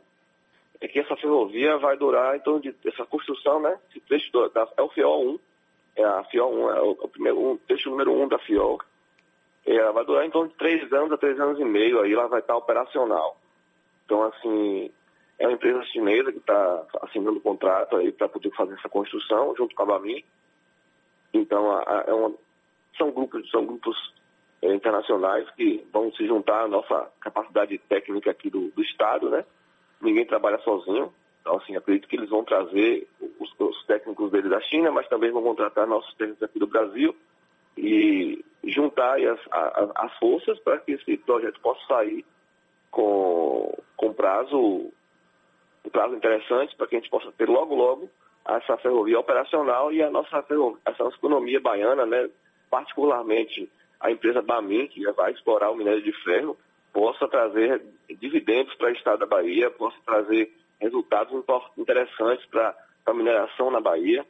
é 0.82 0.88
que 0.88 1.00
essa 1.00 1.16
ferrovia 1.16 1.78
vai 1.78 1.98
durar 1.98 2.36
em 2.36 2.40
torno 2.40 2.62
de 2.62 2.75
essa 2.86 3.06
construção, 3.06 3.60
né? 3.60 3.78
Esse 3.90 4.00
trecho 4.02 4.32
da, 4.50 4.68
é 4.78 4.82
o 4.82 4.90
FIOL 4.90 5.34
1, 5.34 5.40
é 5.96 6.04
a 6.04 6.24
FIOL 6.25 6.54
1, 6.54 6.72
é 6.72 6.82
o, 6.82 6.92
o 6.92 7.08
primeiro, 7.08 7.40
um, 7.40 7.58
trecho 7.58 7.90
número 7.90 8.12
1 8.14 8.28
da 8.28 8.40
FIOL. 8.40 8.80
Ela 9.66 9.92
vai 9.92 10.06
durar 10.06 10.25
em 10.25 10.30
torno 10.30 10.50
de 10.50 10.58
três 10.58 10.92
anos 10.94 11.12
a 11.12 11.18
três 11.18 11.40
anos 11.40 11.60
e 11.60 11.66
meio, 11.66 12.02
aí 12.02 12.14
ela 12.14 12.28
vai 12.28 12.40
estar 12.40 12.56
operacional. 12.56 13.38
Então, 14.06 14.24
assim, 14.24 14.92
é 15.40 15.48
uma 15.48 15.54
empresa 15.54 15.84
chinesa 15.86 16.32
que 16.32 16.38
está 16.38 16.86
assinando 17.02 17.38
o 17.38 17.42
contrato 17.42 17.96
aí 17.98 18.12
para 18.12 18.30
poder 18.30 18.52
fazer 18.52 18.75
essa 18.75 18.90
construção 18.90 19.56
junto 19.56 19.74
com 19.74 19.84
a 19.84 19.86
Bamin. 19.86 20.24
Então, 21.34 21.72
a, 21.72 21.82
a, 21.82 22.04
é 22.08 22.14
uma, 22.14 22.34
são 22.98 23.12
grupos, 23.12 23.50
são 23.50 23.66
grupos 23.66 24.14
é, 24.62 24.74
internacionais 24.74 25.50
que 25.52 25.86
vão 25.92 26.12
se 26.14 26.25
juntar 26.25 26.64
à 26.64 26.68
nossa 26.68 27.12
capacidade 27.20 27.78
técnica 27.78 28.32
aqui 28.32 28.50
do, 28.50 28.70
do 28.72 28.82
Estado, 28.82 29.30
né? 29.30 29.44
Ninguém 30.02 30.25
trabalha 30.25 30.60
sozinho. 30.60 31.12
Então, 31.46 31.58
assim, 31.58 31.75
acredito 31.75 32.08
que 32.08 32.16
eles 32.16 32.30
vão 32.30 32.44
trazer 32.44 33.08
os, 33.40 33.54
os 33.60 33.86
técnicos 33.86 34.32
deles 34.32 34.50
da 34.50 34.60
China, 34.62 34.90
mas 34.90 35.08
também 35.08 35.30
vão 35.30 35.44
contratar 35.44 35.86
nossos 35.86 36.12
técnicos 36.16 36.42
aqui 36.42 36.58
do 36.58 36.66
Brasil 36.66 37.16
e 37.78 38.44
juntar 38.64 39.20
as, 39.20 39.40
as, 39.52 39.92
as 39.96 40.18
forças 40.18 40.58
para 40.62 40.80
que 40.80 40.94
esse 40.94 41.18
projeto 41.18 41.60
possa 41.62 41.86
sair 41.86 42.25
com, 42.90 43.78
com 43.96 44.12
prazo, 44.12 44.58
um 44.58 45.90
prazo 45.92 46.16
interessante 46.16 46.75
para 46.75 46.88
que 46.88 46.96
a 46.96 47.00
gente 47.00 47.12
possa 47.12 47.32
ter 47.34 47.48
logo, 47.48 47.75
logo 47.75 48.10
essa 48.44 48.75
ferrovia 48.78 49.20
operacional 49.20 49.94
e 49.94 50.02
a 50.02 50.10
nossa, 50.10 50.44
essa 50.84 51.04
nossa 51.04 51.18
economia 51.18 51.60
baiana, 51.60 52.08
né, 52.08 52.28
particularmente 52.72 53.72
a 54.00 54.10
empresa 54.10 54.42
Bamin, 54.42 54.88
que 54.88 55.04
vai 55.12 55.32
explorar 55.32 55.70
o 55.70 55.75
minério 55.75 56.02
de 56.02 56.12
ferro, 56.24 56.58
possa 56.92 57.28
trazer 57.28 57.84
dividendos 58.20 58.74
para 58.75 58.90
o 58.90 58.94
estado 58.94 59.20
da 59.20 59.25
Bahia, 59.28 59.70
possa 59.70 59.98
trazer 60.04 60.52
resultados 60.79 61.32
interessantes 61.77 62.46
para 62.48 62.75
a 63.05 63.13
mineração 63.13 63.72
na 63.72 63.79
Bahia. 63.79 64.25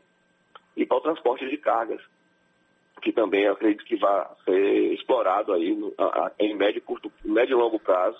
e 0.75 0.85
para 0.85 0.97
o 0.97 1.01
transporte 1.01 1.47
de 1.49 1.57
cargas, 1.57 2.01
que 3.01 3.11
também 3.13 3.47
acredito 3.47 3.85
que 3.85 3.95
vai 3.95 4.27
ser 4.43 4.93
explorado 4.93 5.53
aí 5.53 5.77
em 6.37 6.53
médio, 6.53 6.81
curto, 6.81 7.09
médio 7.23 7.57
e 7.57 7.61
longo 7.61 7.79
prazo 7.79 8.19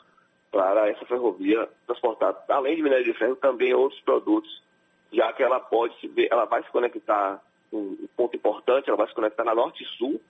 para 0.52 0.90
essa 0.90 1.06
ferrovia 1.06 1.68
transportar, 1.86 2.34
além 2.48 2.78
de 2.78 2.82
minério 2.82 3.04
de 3.04 3.14
ferro, 3.14 3.36
também 3.36 3.74
outros 3.74 4.00
produtos, 4.02 4.62
já 5.12 5.34
que 5.34 5.44
ela 5.44 5.60
pode 5.60 6.08
ver, 6.08 6.30
ela 6.32 6.46
vai 6.46 6.64
se 6.64 6.70
conectar, 6.70 7.42
um 7.74 8.08
ponto 8.16 8.38
importante, 8.38 8.88
ela 8.88 8.98
vai 8.98 9.08
se 9.08 9.14
conectar 9.14 9.44
na 9.44 9.54
Norte 9.54 9.84
e 9.84 9.98
Sul, 9.98 10.22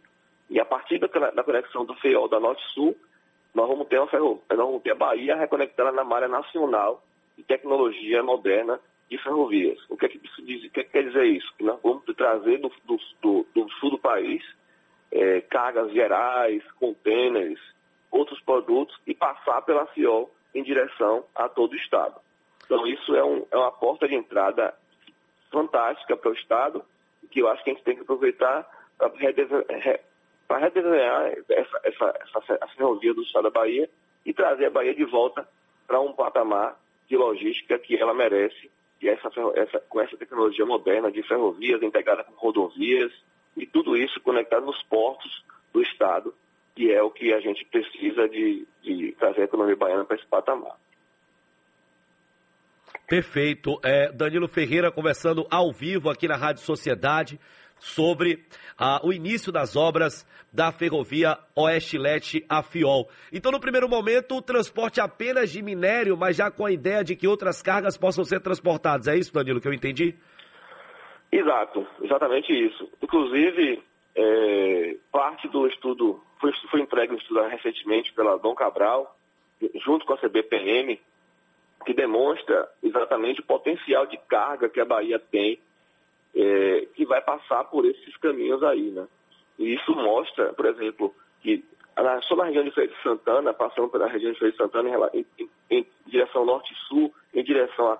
e 0.49 0.59
a 0.59 0.65
partir 0.65 0.97
da, 0.97 1.07
da 1.07 1.43
conexão 1.43 1.85
do 1.85 1.93
FEOL 1.95 2.27
da 2.27 2.39
Norte 2.39 2.63
e 2.63 2.73
Sul, 2.73 2.95
nós 3.53 3.67
vamos 3.67 3.87
ter, 3.87 3.99
uma 3.99 4.07
ferrovia, 4.07 4.41
nós 4.49 4.57
vamos 4.57 4.81
ter 4.81 4.91
a 4.91 4.95
Bahia 4.95 5.35
reconectada 5.35 5.91
na 5.91 6.03
malha 6.03 6.27
nacional 6.27 7.01
de 7.37 7.43
tecnologia 7.43 8.23
moderna 8.23 8.79
de 9.09 9.17
ferrovias. 9.17 9.77
O 9.89 9.97
que, 9.97 10.05
é 10.05 10.09
que, 10.09 10.19
diz, 10.19 10.63
o 10.65 10.69
que, 10.69 10.79
é 10.79 10.83
que 10.83 10.89
quer 10.89 11.03
dizer 11.03 11.25
isso? 11.25 11.53
Que 11.57 11.63
nós 11.63 11.79
vamos 11.81 12.03
trazer 12.15 12.57
do, 12.59 12.71
do, 12.85 12.99
do, 13.21 13.45
do 13.53 13.69
sul 13.73 13.91
do 13.91 13.99
país 13.99 14.43
é, 15.11 15.41
cargas 15.41 15.91
gerais, 15.91 16.63
contêineres, 16.79 17.59
outros 18.11 18.41
produtos 18.41 18.97
e 19.05 19.13
passar 19.13 19.61
pela 19.61 19.85
FIOL 19.87 20.29
em 20.53 20.63
direção 20.63 21.23
a 21.35 21.47
todo 21.47 21.73
o 21.73 21.77
Estado. 21.77 22.15
Então 22.65 22.87
isso 22.87 23.15
é, 23.15 23.23
um, 23.23 23.45
é 23.51 23.57
uma 23.57 23.71
porta 23.71 24.07
de 24.07 24.15
entrada 24.15 24.73
fantástica 25.51 26.17
para 26.17 26.31
o 26.31 26.33
Estado, 26.33 26.83
que 27.29 27.41
eu 27.41 27.49
acho 27.49 27.63
que 27.63 27.69
a 27.69 27.73
gente 27.73 27.83
tem 27.83 27.95
que 27.95 28.01
aproveitar 28.01 28.67
para 28.97 30.57
redesenhar 30.57 31.33
essa, 31.49 31.81
essa, 31.83 32.13
essa, 32.21 32.53
essa 32.53 32.67
ferrovia 32.67 33.13
do 33.13 33.23
Estado 33.23 33.43
da 33.43 33.49
Bahia 33.49 33.89
e 34.25 34.33
trazer 34.33 34.67
a 34.67 34.71
Bahia 34.71 34.95
de 34.95 35.05
volta 35.05 35.47
para 35.85 35.99
um 35.99 36.13
patamar 36.13 36.75
de 37.07 37.15
logística 37.15 37.77
que 37.79 37.95
ela 37.95 38.13
merece 38.13 38.69
e 39.01 39.09
essa, 39.09 39.29
essa, 39.55 39.79
com 39.81 40.01
essa 40.01 40.17
tecnologia 40.17 40.65
moderna 40.65 41.11
de 41.11 41.21
ferrovias 41.23 41.81
integrada 41.83 42.23
com 42.23 42.33
rodovias 42.35 43.11
e 43.55 43.65
tudo 43.65 43.95
isso 43.95 44.19
conectado 44.21 44.65
nos 44.65 44.81
portos 44.83 45.43
do 45.71 45.81
Estado, 45.81 46.33
que 46.75 46.91
é 46.91 47.01
o 47.01 47.11
que 47.11 47.33
a 47.33 47.39
gente 47.39 47.63
precisa 47.65 48.27
de, 48.27 48.67
de 48.81 49.11
trazer 49.13 49.41
a 49.41 49.45
economia 49.45 49.75
baiana 49.75 50.05
para 50.05 50.17
esse 50.17 50.25
patamar. 50.25 50.75
Perfeito. 53.07 53.79
É, 53.83 54.11
Danilo 54.11 54.47
Ferreira 54.47 54.91
conversando 54.91 55.45
ao 55.51 55.71
vivo 55.71 56.09
aqui 56.09 56.27
na 56.27 56.35
Rádio 56.35 56.63
Sociedade 56.63 57.39
sobre 57.79 58.43
ah, 58.77 58.99
o 59.03 59.13
início 59.13 59.51
das 59.51 59.75
obras 59.75 60.25
da 60.51 60.71
ferrovia 60.71 61.37
Oeste-Leste 61.55 62.45
a 62.47 62.63
Fiol. 62.63 63.09
Então, 63.31 63.51
no 63.51 63.59
primeiro 63.59 63.89
momento, 63.89 64.37
o 64.37 64.41
transporte 64.41 65.01
apenas 65.01 65.51
de 65.51 65.61
minério, 65.61 66.15
mas 66.15 66.37
já 66.37 66.49
com 66.49 66.65
a 66.65 66.71
ideia 66.71 67.03
de 67.03 67.15
que 67.15 67.27
outras 67.27 67.61
cargas 67.61 67.97
possam 67.97 68.23
ser 68.23 68.39
transportadas. 68.39 69.07
É 69.07 69.17
isso, 69.17 69.33
Danilo, 69.33 69.59
que 69.59 69.67
eu 69.67 69.73
entendi? 69.73 70.15
Exato, 71.31 71.85
exatamente 72.01 72.53
isso. 72.53 72.89
Inclusive, 73.01 73.83
é, 74.15 74.95
parte 75.11 75.49
do 75.49 75.67
estudo 75.67 76.21
foi, 76.39 76.53
foi 76.71 76.81
entregue 76.81 77.13
um 77.13 77.17
estudo 77.17 77.41
recentemente 77.41 78.13
pela 78.13 78.37
Dom 78.37 78.55
Cabral, 78.55 79.13
junto 79.83 80.05
com 80.05 80.13
a 80.13 80.17
CBPM, 80.17 80.99
que 81.85 81.93
demonstra 81.93 82.67
exatamente 82.81 83.41
o 83.41 83.45
potencial 83.45 84.05
de 84.07 84.17
carga 84.29 84.69
que 84.69 84.79
a 84.79 84.85
Bahia 84.85 85.19
tem 85.19 85.59
passar 87.25 87.63
por 87.65 87.85
esses 87.85 88.15
caminhos 88.17 88.61
aí, 88.63 88.91
né? 88.91 89.07
E 89.57 89.73
isso 89.73 89.93
mostra, 89.95 90.53
por 90.53 90.65
exemplo, 90.65 91.13
que 91.41 91.63
na, 91.95 92.21
só 92.21 92.35
na 92.35 92.45
região 92.45 92.63
de 92.63 92.71
Feira 92.71 92.91
de 92.91 93.01
Santana, 93.01 93.53
passando 93.53 93.89
pela 93.89 94.07
região 94.07 94.31
de 94.31 94.39
Feira 94.39 94.51
de 94.51 94.57
Santana 94.57 94.89
em, 95.13 95.25
em, 95.39 95.49
em 95.71 95.85
direção 96.05 96.45
norte-sul, 96.45 97.13
em 97.33 97.43
direção 97.43 97.91
a 97.91 97.97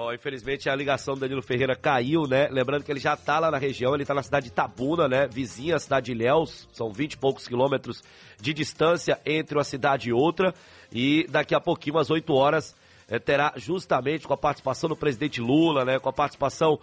Oh, 0.00 0.12
infelizmente 0.12 0.70
a 0.70 0.76
ligação 0.76 1.14
do 1.14 1.20
Danilo 1.20 1.42
Ferreira 1.42 1.74
caiu, 1.74 2.22
né? 2.22 2.46
Lembrando 2.52 2.84
que 2.84 2.92
ele 2.92 3.00
já 3.00 3.16
tá 3.16 3.40
lá 3.40 3.50
na 3.50 3.58
região, 3.58 3.96
ele 3.96 4.04
tá 4.04 4.14
na 4.14 4.22
cidade 4.22 4.46
de 4.46 4.52
Tabuna, 4.52 5.08
né? 5.08 5.26
Vizinha 5.26 5.74
à 5.74 5.78
cidade 5.80 6.06
de 6.06 6.12
Ilhéus, 6.12 6.68
são 6.72 6.92
20 6.92 7.14
e 7.14 7.18
poucos 7.18 7.48
quilômetros 7.48 8.00
de 8.40 8.54
distância 8.54 9.20
entre 9.26 9.58
uma 9.58 9.64
cidade 9.64 10.10
e 10.10 10.12
outra. 10.12 10.54
E 10.92 11.26
daqui 11.28 11.52
a 11.52 11.60
pouquinho, 11.60 11.98
às 11.98 12.10
8 12.10 12.32
horas, 12.32 12.76
é, 13.08 13.18
terá 13.18 13.52
justamente 13.56 14.26
com 14.26 14.34
a 14.34 14.36
participação 14.36 14.88
do 14.88 14.96
presidente 14.96 15.40
Lula, 15.40 15.84
né, 15.84 15.98
com 15.98 16.08
a 16.08 16.12
participação 16.12 16.78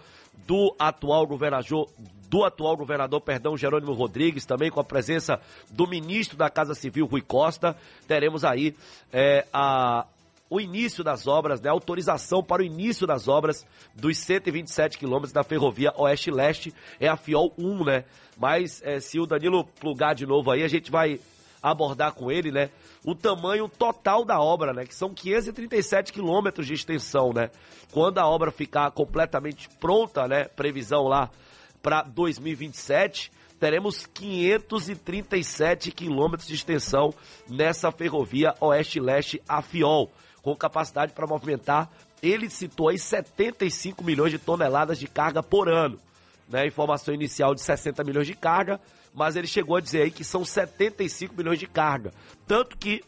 do 0.46 0.74
atual 0.78 1.26
governador, 1.26 1.88
do 2.28 2.44
atual 2.44 2.76
governador, 2.76 3.20
perdão, 3.20 3.56
Jerônimo 3.56 3.92
Rodrigues, 3.92 4.44
também 4.44 4.70
com 4.70 4.80
a 4.80 4.84
presença 4.84 5.40
do 5.70 5.86
ministro 5.86 6.36
da 6.36 6.50
Casa 6.50 6.74
Civil, 6.74 7.06
Rui 7.06 7.22
Costa, 7.22 7.76
teremos 8.08 8.44
aí 8.44 8.74
é, 9.12 9.46
a, 9.52 10.04
o 10.50 10.60
início 10.60 11.04
das 11.04 11.26
obras, 11.26 11.60
né, 11.60 11.70
autorização 11.70 12.42
para 12.42 12.62
o 12.62 12.64
início 12.64 13.06
das 13.06 13.28
obras 13.28 13.64
dos 13.94 14.18
127 14.18 14.98
quilômetros 14.98 15.32
da 15.32 15.44
ferrovia 15.44 15.92
Oeste-Leste, 15.96 16.74
é 17.00 17.08
a 17.08 17.16
FIOL 17.16 17.52
1, 17.56 17.84
né? 17.84 18.04
Mas 18.36 18.82
é, 18.84 19.00
se 19.00 19.18
o 19.18 19.26
Danilo 19.26 19.64
plugar 19.80 20.14
de 20.14 20.26
novo 20.26 20.50
aí, 20.50 20.62
a 20.62 20.68
gente 20.68 20.90
vai 20.90 21.18
abordar 21.62 22.12
com 22.12 22.30
ele, 22.30 22.52
né, 22.52 22.70
o 23.06 23.14
tamanho 23.14 23.68
total 23.68 24.24
da 24.24 24.40
obra, 24.40 24.72
né, 24.72 24.84
que 24.84 24.94
são 24.94 25.14
537 25.14 26.12
quilômetros 26.12 26.66
de 26.66 26.74
extensão, 26.74 27.32
né. 27.32 27.50
Quando 27.92 28.18
a 28.18 28.26
obra 28.26 28.50
ficar 28.50 28.90
completamente 28.90 29.68
pronta, 29.78 30.26
né, 30.26 30.44
previsão 30.44 31.04
lá 31.04 31.30
para 31.80 32.02
2027, 32.02 33.30
teremos 33.60 34.06
537 34.06 35.92
quilômetros 35.92 36.48
de 36.48 36.56
extensão 36.56 37.14
nessa 37.48 37.92
ferrovia 37.92 38.54
Oeste-Leste 38.60 39.40
Afiol, 39.48 40.10
com 40.42 40.56
capacidade 40.56 41.12
para 41.12 41.28
movimentar, 41.28 41.88
ele 42.20 42.50
citou 42.50 42.88
aí 42.88 42.98
75 42.98 44.02
milhões 44.02 44.32
de 44.32 44.38
toneladas 44.38 44.98
de 44.98 45.06
carga 45.06 45.44
por 45.44 45.68
ano. 45.68 45.98
Né, 46.48 46.66
informação 46.66 47.14
inicial 47.14 47.54
de 47.54 47.60
60 47.60 48.02
milhões 48.02 48.26
de 48.26 48.34
carga, 48.34 48.80
mas 49.16 49.34
ele 49.34 49.46
chegou 49.46 49.76
a 49.76 49.80
dizer 49.80 50.02
aí 50.02 50.10
que 50.10 50.22
são 50.22 50.44
75 50.44 51.34
milhões 51.34 51.58
de 51.58 51.66
carga. 51.66 52.12
Tanto 52.46 52.76
que 52.76 53.02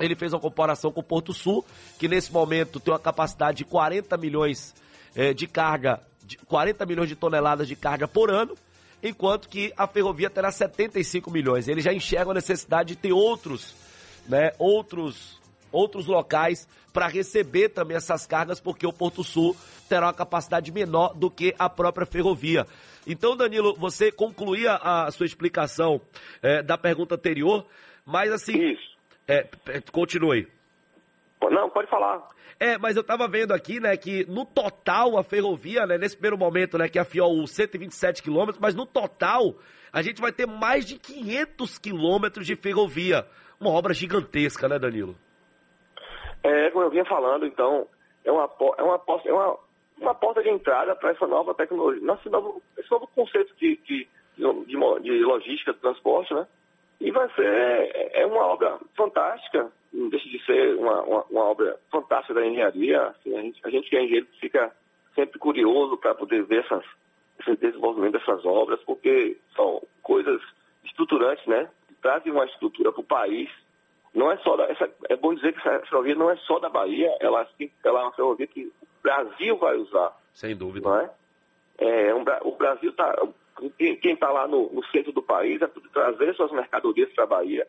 ele 0.00 0.16
fez 0.16 0.32
uma 0.32 0.40
comparação 0.40 0.90
com 0.90 1.00
o 1.00 1.04
Porto 1.04 1.32
Sul, 1.32 1.64
que 2.00 2.08
nesse 2.08 2.32
momento 2.32 2.80
tem 2.80 2.92
uma 2.92 2.98
capacidade 2.98 3.58
de 3.58 3.64
40 3.64 4.16
milhões 4.16 4.74
eh, 5.14 5.32
de 5.32 5.46
carga, 5.46 6.00
de 6.24 6.36
40 6.36 6.84
milhões 6.84 7.08
de 7.08 7.14
toneladas 7.14 7.68
de 7.68 7.76
carga 7.76 8.08
por 8.08 8.28
ano, 8.28 8.56
enquanto 9.00 9.48
que 9.48 9.72
a 9.76 9.86
ferrovia 9.86 10.28
terá 10.28 10.50
75 10.50 11.30
milhões. 11.30 11.68
Ele 11.68 11.80
já 11.80 11.92
enxerga 11.92 12.32
a 12.32 12.34
necessidade 12.34 12.94
de 12.94 12.96
ter 12.96 13.12
outros, 13.12 13.72
né, 14.26 14.50
outros, 14.58 15.38
outros 15.70 16.06
locais 16.06 16.66
para 16.92 17.06
receber 17.06 17.68
também 17.68 17.96
essas 17.96 18.26
cargas, 18.26 18.58
porque 18.58 18.84
o 18.84 18.92
Porto 18.92 19.22
Sul 19.22 19.56
terá 19.88 20.06
uma 20.06 20.12
capacidade 20.12 20.72
menor 20.72 21.14
do 21.14 21.30
que 21.30 21.54
a 21.56 21.68
própria 21.68 22.04
ferrovia. 22.04 22.66
Então, 23.06 23.36
Danilo, 23.36 23.74
você 23.74 24.12
concluía 24.12 24.74
a 24.74 25.10
sua 25.10 25.26
explicação 25.26 26.00
é, 26.42 26.62
da 26.62 26.76
pergunta 26.76 27.14
anterior, 27.14 27.66
mas 28.04 28.30
assim. 28.32 28.56
Isso. 28.56 28.90
É, 29.26 29.46
continue. 29.92 30.48
Não, 31.50 31.70
pode 31.70 31.88
falar. 31.88 32.28
É, 32.58 32.76
mas 32.76 32.94
eu 32.94 33.02
tava 33.02 33.26
vendo 33.26 33.52
aqui, 33.52 33.80
né, 33.80 33.96
que 33.96 34.26
no 34.26 34.44
total 34.44 35.16
a 35.16 35.24
ferrovia, 35.24 35.86
né, 35.86 35.96
nesse 35.96 36.14
primeiro 36.14 36.36
momento, 36.36 36.76
né, 36.76 36.88
que 36.88 36.98
afiou 36.98 37.46
127 37.46 38.22
quilômetros, 38.22 38.58
mas 38.60 38.74
no 38.74 38.84
total 38.84 39.54
a 39.90 40.02
gente 40.02 40.20
vai 40.20 40.30
ter 40.30 40.46
mais 40.46 40.84
de 40.84 40.98
500 40.98 41.78
quilômetros 41.78 42.46
de 42.46 42.54
ferrovia. 42.54 43.26
Uma 43.58 43.70
obra 43.70 43.94
gigantesca, 43.94 44.68
né, 44.68 44.78
Danilo? 44.78 45.14
É, 46.42 46.70
como 46.70 46.84
eu 46.84 46.90
vinha 46.90 47.04
falando, 47.04 47.46
então, 47.46 47.86
é 48.24 48.30
uma, 48.30 48.48
é 48.78 48.82
uma, 48.82 49.00
é 49.24 49.32
uma, 49.32 49.58
uma 50.00 50.14
porta 50.14 50.42
de 50.42 50.48
entrada 50.48 50.96
para 50.96 51.10
essa 51.10 51.26
nova 51.26 51.54
tecnologia, 51.54 52.02
esse 52.14 52.28
novo, 52.28 52.62
esse 52.78 52.90
novo 52.90 53.06
conceito 53.08 53.54
de, 53.56 53.76
de, 53.76 54.08
de, 54.36 54.76
de 55.02 55.24
logística, 55.24 55.72
de 55.72 55.78
transporte, 55.78 56.32
né? 56.32 56.46
E 57.00 57.10
vai 57.10 57.28
ser 57.30 58.10
é, 58.12 58.26
uma 58.26 58.46
obra 58.46 58.78
fantástica, 58.96 59.70
não 59.92 60.08
deixa 60.08 60.28
de 60.28 60.44
ser 60.44 60.76
uma, 60.76 61.02
uma, 61.02 61.24
uma 61.30 61.44
obra 61.44 61.78
fantástica 61.90 62.34
da 62.34 62.46
engenharia. 62.46 63.02
Assim, 63.02 63.36
a, 63.36 63.40
gente, 63.42 63.60
a 63.64 63.70
gente 63.70 63.88
que 63.88 63.96
é 63.96 64.02
engenheiro 64.02 64.26
fica 64.38 64.70
sempre 65.14 65.38
curioso 65.38 65.96
para 65.96 66.14
poder 66.14 66.42
ver 66.44 66.64
essas, 66.64 66.84
esse 67.40 67.56
desenvolvimento 67.56 68.12
dessas 68.12 68.44
obras, 68.44 68.80
porque 68.84 69.36
são 69.54 69.82
coisas 70.02 70.40
estruturantes, 70.84 71.46
né? 71.46 71.68
Trazem 72.02 72.32
uma 72.32 72.44
estrutura 72.44 72.92
para 72.92 73.00
o 73.00 73.04
país. 73.04 73.50
Não 74.14 74.30
é 74.30 74.36
só 74.38 74.56
da, 74.56 74.64
essa, 74.64 74.90
é 75.08 75.16
bom 75.16 75.34
dizer 75.34 75.52
que 75.52 75.58
essa 75.60 75.86
ferrovia 75.86 76.14
não 76.14 76.30
é 76.30 76.36
só 76.36 76.58
da 76.58 76.68
Bahia, 76.68 77.14
ela, 77.20 77.48
ela 77.84 78.00
é 78.00 78.02
uma 78.02 78.12
ferrovia 78.12 78.46
que 78.46 78.70
Brasil 79.02 79.56
vai 79.56 79.76
usar. 79.76 80.12
Sem 80.34 80.56
dúvida. 80.56 80.88
Não 80.88 81.00
é? 81.00 81.10
é 81.78 82.14
um, 82.14 82.24
o 82.42 82.56
Brasil 82.56 82.90
está. 82.90 83.14
Quem 83.76 84.14
está 84.14 84.30
lá 84.30 84.48
no, 84.48 84.72
no, 84.72 84.84
centro 84.86 85.12
do 85.12 85.22
país 85.22 85.60
é 85.60 85.68
trazer 85.92 86.34
suas 86.34 86.50
mercadorias 86.50 87.12
para 87.12 87.24
a 87.24 87.26
Bahia. 87.26 87.66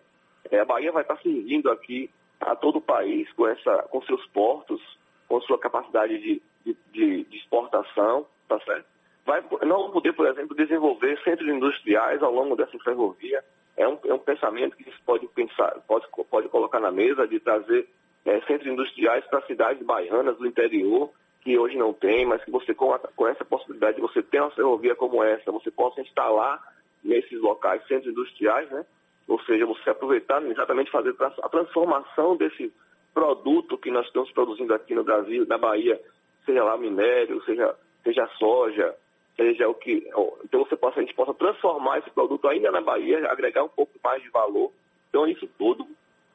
É, 0.49 0.59
a 0.59 0.65
Bahia 0.65 0.91
vai 0.91 1.01
estar 1.01 1.15
tá 1.15 1.21
servindo 1.21 1.69
aqui 1.69 2.09
a 2.39 2.55
todo 2.55 2.77
o 2.77 2.81
país 2.81 3.31
com, 3.33 3.47
essa, 3.47 3.83
com 3.83 4.01
seus 4.03 4.25
portos, 4.27 4.81
com 5.27 5.41
sua 5.41 5.59
capacidade 5.59 6.17
de, 6.17 6.41
de, 6.65 6.77
de, 6.91 7.23
de 7.25 7.37
exportação, 7.37 8.25
tá 8.47 8.59
certo? 8.61 8.85
Vai 9.25 9.43
não 9.63 9.91
poder, 9.91 10.13
por 10.13 10.27
exemplo, 10.27 10.55
desenvolver 10.55 11.21
centros 11.23 11.47
industriais 11.47 12.23
ao 12.23 12.33
longo 12.33 12.55
dessa 12.55 12.77
ferrovia. 12.79 13.43
É 13.77 13.87
um, 13.87 13.97
é 14.05 14.13
um 14.13 14.19
pensamento 14.19 14.75
que 14.75 14.83
se 14.83 15.01
pode 15.05 15.27
pensar, 15.27 15.71
pode, 15.87 16.05
pode 16.29 16.49
colocar 16.49 16.79
na 16.79 16.91
mesa 16.91 17.27
de 17.27 17.39
trazer 17.39 17.87
é, 18.25 18.39
centros 18.41 18.71
industriais 18.71 19.25
para 19.25 19.41
cidades 19.41 19.85
baianas 19.85 20.37
do 20.37 20.45
interior 20.45 21.09
que 21.41 21.57
hoje 21.57 21.75
não 21.75 21.91
tem, 21.91 22.25
mas 22.25 22.43
que 22.43 22.51
você, 22.51 22.73
com, 22.73 22.93
a, 22.93 22.99
com 22.99 23.27
essa 23.27 23.43
possibilidade 23.43 23.95
de 23.95 24.01
você 24.01 24.21
ter 24.21 24.39
uma 24.39 24.51
ferrovia 24.51 24.95
como 24.95 25.23
essa, 25.23 25.51
você 25.51 25.71
possa 25.71 26.01
instalar 26.01 26.61
nesses 27.03 27.41
locais, 27.41 27.85
centros 27.87 28.11
industriais, 28.11 28.69
né? 28.69 28.85
Ou 29.27 29.41
seja, 29.43 29.65
você 29.65 29.89
aproveitar 29.89 30.43
exatamente 30.43 30.91
fazer 30.91 31.15
a 31.19 31.49
transformação 31.49 32.35
desse 32.35 32.71
produto 33.13 33.77
que 33.77 33.89
nós 33.89 34.05
estamos 34.05 34.31
produzindo 34.31 34.73
aqui 34.73 34.93
no 34.93 35.03
Brasil, 35.03 35.45
na 35.47 35.57
Bahia, 35.57 35.99
seja 36.45 36.63
lá 36.63 36.77
minério, 36.77 37.43
seja, 37.43 37.75
seja 38.03 38.27
soja, 38.37 38.93
seja 39.35 39.67
o 39.67 39.73
que. 39.73 40.07
Então 40.43 40.63
você 40.63 40.75
possa, 40.75 40.99
a 40.99 41.03
gente 41.03 41.15
possa 41.15 41.33
transformar 41.33 41.99
esse 41.99 42.09
produto 42.11 42.47
ainda 42.47 42.71
na 42.71 42.81
Bahia, 42.81 43.31
agregar 43.31 43.63
um 43.63 43.69
pouco 43.69 43.93
mais 44.03 44.21
de 44.21 44.29
valor. 44.29 44.71
Então 45.09 45.27
isso 45.27 45.47
tudo 45.57 45.87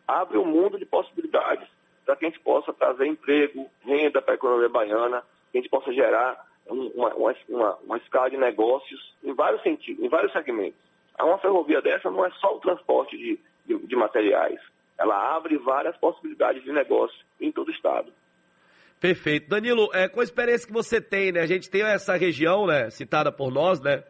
abre 0.06 0.36
um 0.38 0.44
mundo 0.44 0.78
de 0.78 0.84
possibilidades 0.84 1.75
para 2.06 2.14
que 2.14 2.24
a 2.24 2.28
gente 2.28 2.40
possa 2.40 2.72
trazer 2.72 3.06
emprego, 3.06 3.68
renda 3.84 4.22
para 4.22 4.34
a 4.34 4.36
economia 4.36 4.68
baiana, 4.68 5.22
que 5.50 5.58
a 5.58 5.60
gente 5.60 5.70
possa 5.70 5.92
gerar 5.92 6.40
uma, 6.68 7.12
uma, 7.14 7.78
uma, 7.84 7.96
escala 7.98 8.30
de 8.30 8.36
negócios 8.36 9.12
em 9.22 9.34
vários 9.34 9.60
sentidos, 9.62 10.02
em 10.02 10.08
vários 10.08 10.32
segmentos. 10.32 10.78
Uma 11.20 11.38
ferrovia 11.38 11.82
dessa 11.82 12.10
não 12.10 12.24
é 12.24 12.30
só 12.30 12.54
o 12.54 12.60
transporte 12.60 13.16
de, 13.18 13.38
de, 13.66 13.86
de 13.86 13.96
materiais, 13.96 14.60
ela 14.98 15.36
abre 15.36 15.58
várias 15.58 15.96
possibilidades 15.96 16.62
de 16.62 16.72
negócio 16.72 17.18
em 17.40 17.50
todo 17.50 17.68
o 17.68 17.72
estado. 17.72 18.12
Perfeito. 19.00 19.48
Danilo, 19.48 19.90
é, 19.92 20.08
com 20.08 20.20
a 20.20 20.24
experiência 20.24 20.66
que 20.66 20.72
você 20.72 21.00
tem, 21.00 21.32
né? 21.32 21.40
A 21.40 21.46
gente 21.46 21.68
tem 21.68 21.82
essa 21.82 22.16
região, 22.16 22.66
né, 22.66 22.88
citada 22.88 23.30
por 23.30 23.50
nós, 23.50 23.80
né? 23.80 24.02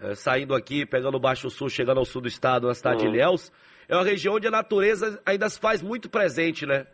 É, 0.00 0.14
saindo 0.14 0.54
aqui, 0.54 0.86
pegando 0.86 1.16
o 1.16 1.20
Baixo 1.20 1.50
Sul, 1.50 1.68
chegando 1.68 1.98
ao 1.98 2.06
sul 2.06 2.22
do 2.22 2.28
estado, 2.28 2.66
na 2.66 2.74
cidade 2.74 3.04
uhum. 3.04 3.10
de 3.10 3.18
Ilhéus, 3.18 3.52
é 3.86 3.94
uma 3.94 4.04
região 4.04 4.36
onde 4.36 4.46
a 4.46 4.50
natureza 4.50 5.20
ainda 5.26 5.48
se 5.48 5.60
faz 5.60 5.82
muito 5.82 6.08
presente, 6.08 6.64
né? 6.64 6.86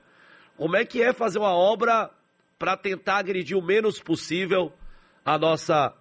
Como 0.56 0.76
é 0.76 0.84
que 0.84 1.02
é 1.02 1.12
fazer 1.12 1.38
uma 1.38 1.54
obra 1.54 2.10
para 2.58 2.76
tentar 2.76 3.18
agredir 3.18 3.56
o 3.56 3.62
menos 3.62 4.00
possível 4.00 4.72
a 5.24 5.38
nossa 5.38 5.94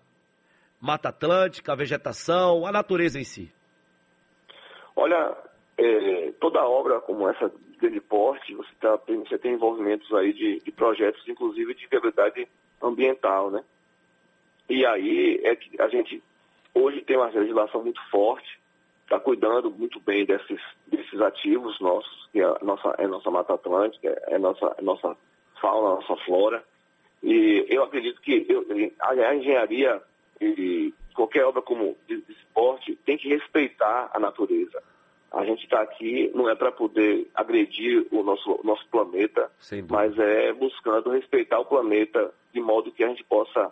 Mata 0.79 1.09
Atlântica, 1.09 1.73
a 1.73 1.75
vegetação, 1.75 2.65
a 2.65 2.71
natureza 2.71 3.19
em 3.19 3.23
si? 3.23 3.51
Olha, 4.95 5.35
é, 5.77 6.31
toda 6.39 6.65
obra 6.65 7.01
como 7.01 7.27
essa 7.27 7.49
de 7.49 7.77
grande 7.77 7.99
porte, 7.99 8.55
você, 8.55 8.69
tá, 8.79 8.95
você 8.95 9.37
tem 9.37 9.53
envolvimentos 9.53 10.11
aí 10.13 10.31
de, 10.31 10.61
de 10.61 10.71
projetos, 10.71 11.27
inclusive 11.27 11.73
de 11.73 11.87
viabilidade 11.87 12.47
ambiental, 12.81 13.51
né? 13.51 13.63
E 14.69 14.85
aí 14.85 15.41
é 15.43 15.55
que 15.55 15.79
a 15.81 15.89
gente 15.89 16.23
hoje 16.73 17.01
tem 17.01 17.17
uma 17.17 17.29
legislação 17.29 17.83
muito 17.83 18.01
forte, 18.09 18.59
está 19.05 19.19
cuidando 19.19 19.71
muito 19.71 19.99
bem 19.99 20.25
desses, 20.25 20.59
desses 20.87 21.21
ativos 21.21 21.79
nossos, 21.79 22.27
que 22.31 22.41
é 22.41 22.43
a 22.43 22.57
nossa, 22.61 22.95
é 22.97 23.05
a 23.05 23.07
nossa 23.07 23.31
Mata 23.31 23.53
Atlântica, 23.53 24.09
é 24.27 24.35
a 24.35 24.39
nossa, 24.39 24.75
é 24.77 24.81
nossa 24.81 25.15
fauna, 25.61 25.95
nossa 25.95 26.15
flora. 26.25 26.63
E 27.23 27.65
eu 27.69 27.83
acredito 27.83 28.19
que 28.21 28.45
eu, 28.49 28.65
a 28.99 29.35
engenharia 29.35 30.01
e 30.41 30.93
qualquer 31.13 31.45
obra 31.45 31.61
como 31.61 31.95
de, 32.07 32.21
de 32.21 32.31
esporte 32.33 32.95
tem 33.05 33.17
que 33.17 33.29
respeitar 33.29 34.09
a 34.13 34.19
natureza. 34.19 34.83
A 35.31 35.43
gente 35.43 35.63
está 35.63 35.81
aqui 35.81 36.31
não 36.33 36.49
é 36.49 36.55
para 36.55 36.71
poder 36.71 37.27
agredir 37.33 38.07
o 38.11 38.23
nosso, 38.23 38.59
nosso 38.63 38.87
planeta, 38.89 39.51
mas 39.89 40.17
é 40.17 40.53
buscando 40.53 41.11
respeitar 41.11 41.59
o 41.59 41.65
planeta 41.65 42.33
de 42.53 42.59
modo 42.59 42.91
que 42.91 43.03
a 43.03 43.07
gente 43.07 43.23
possa 43.23 43.71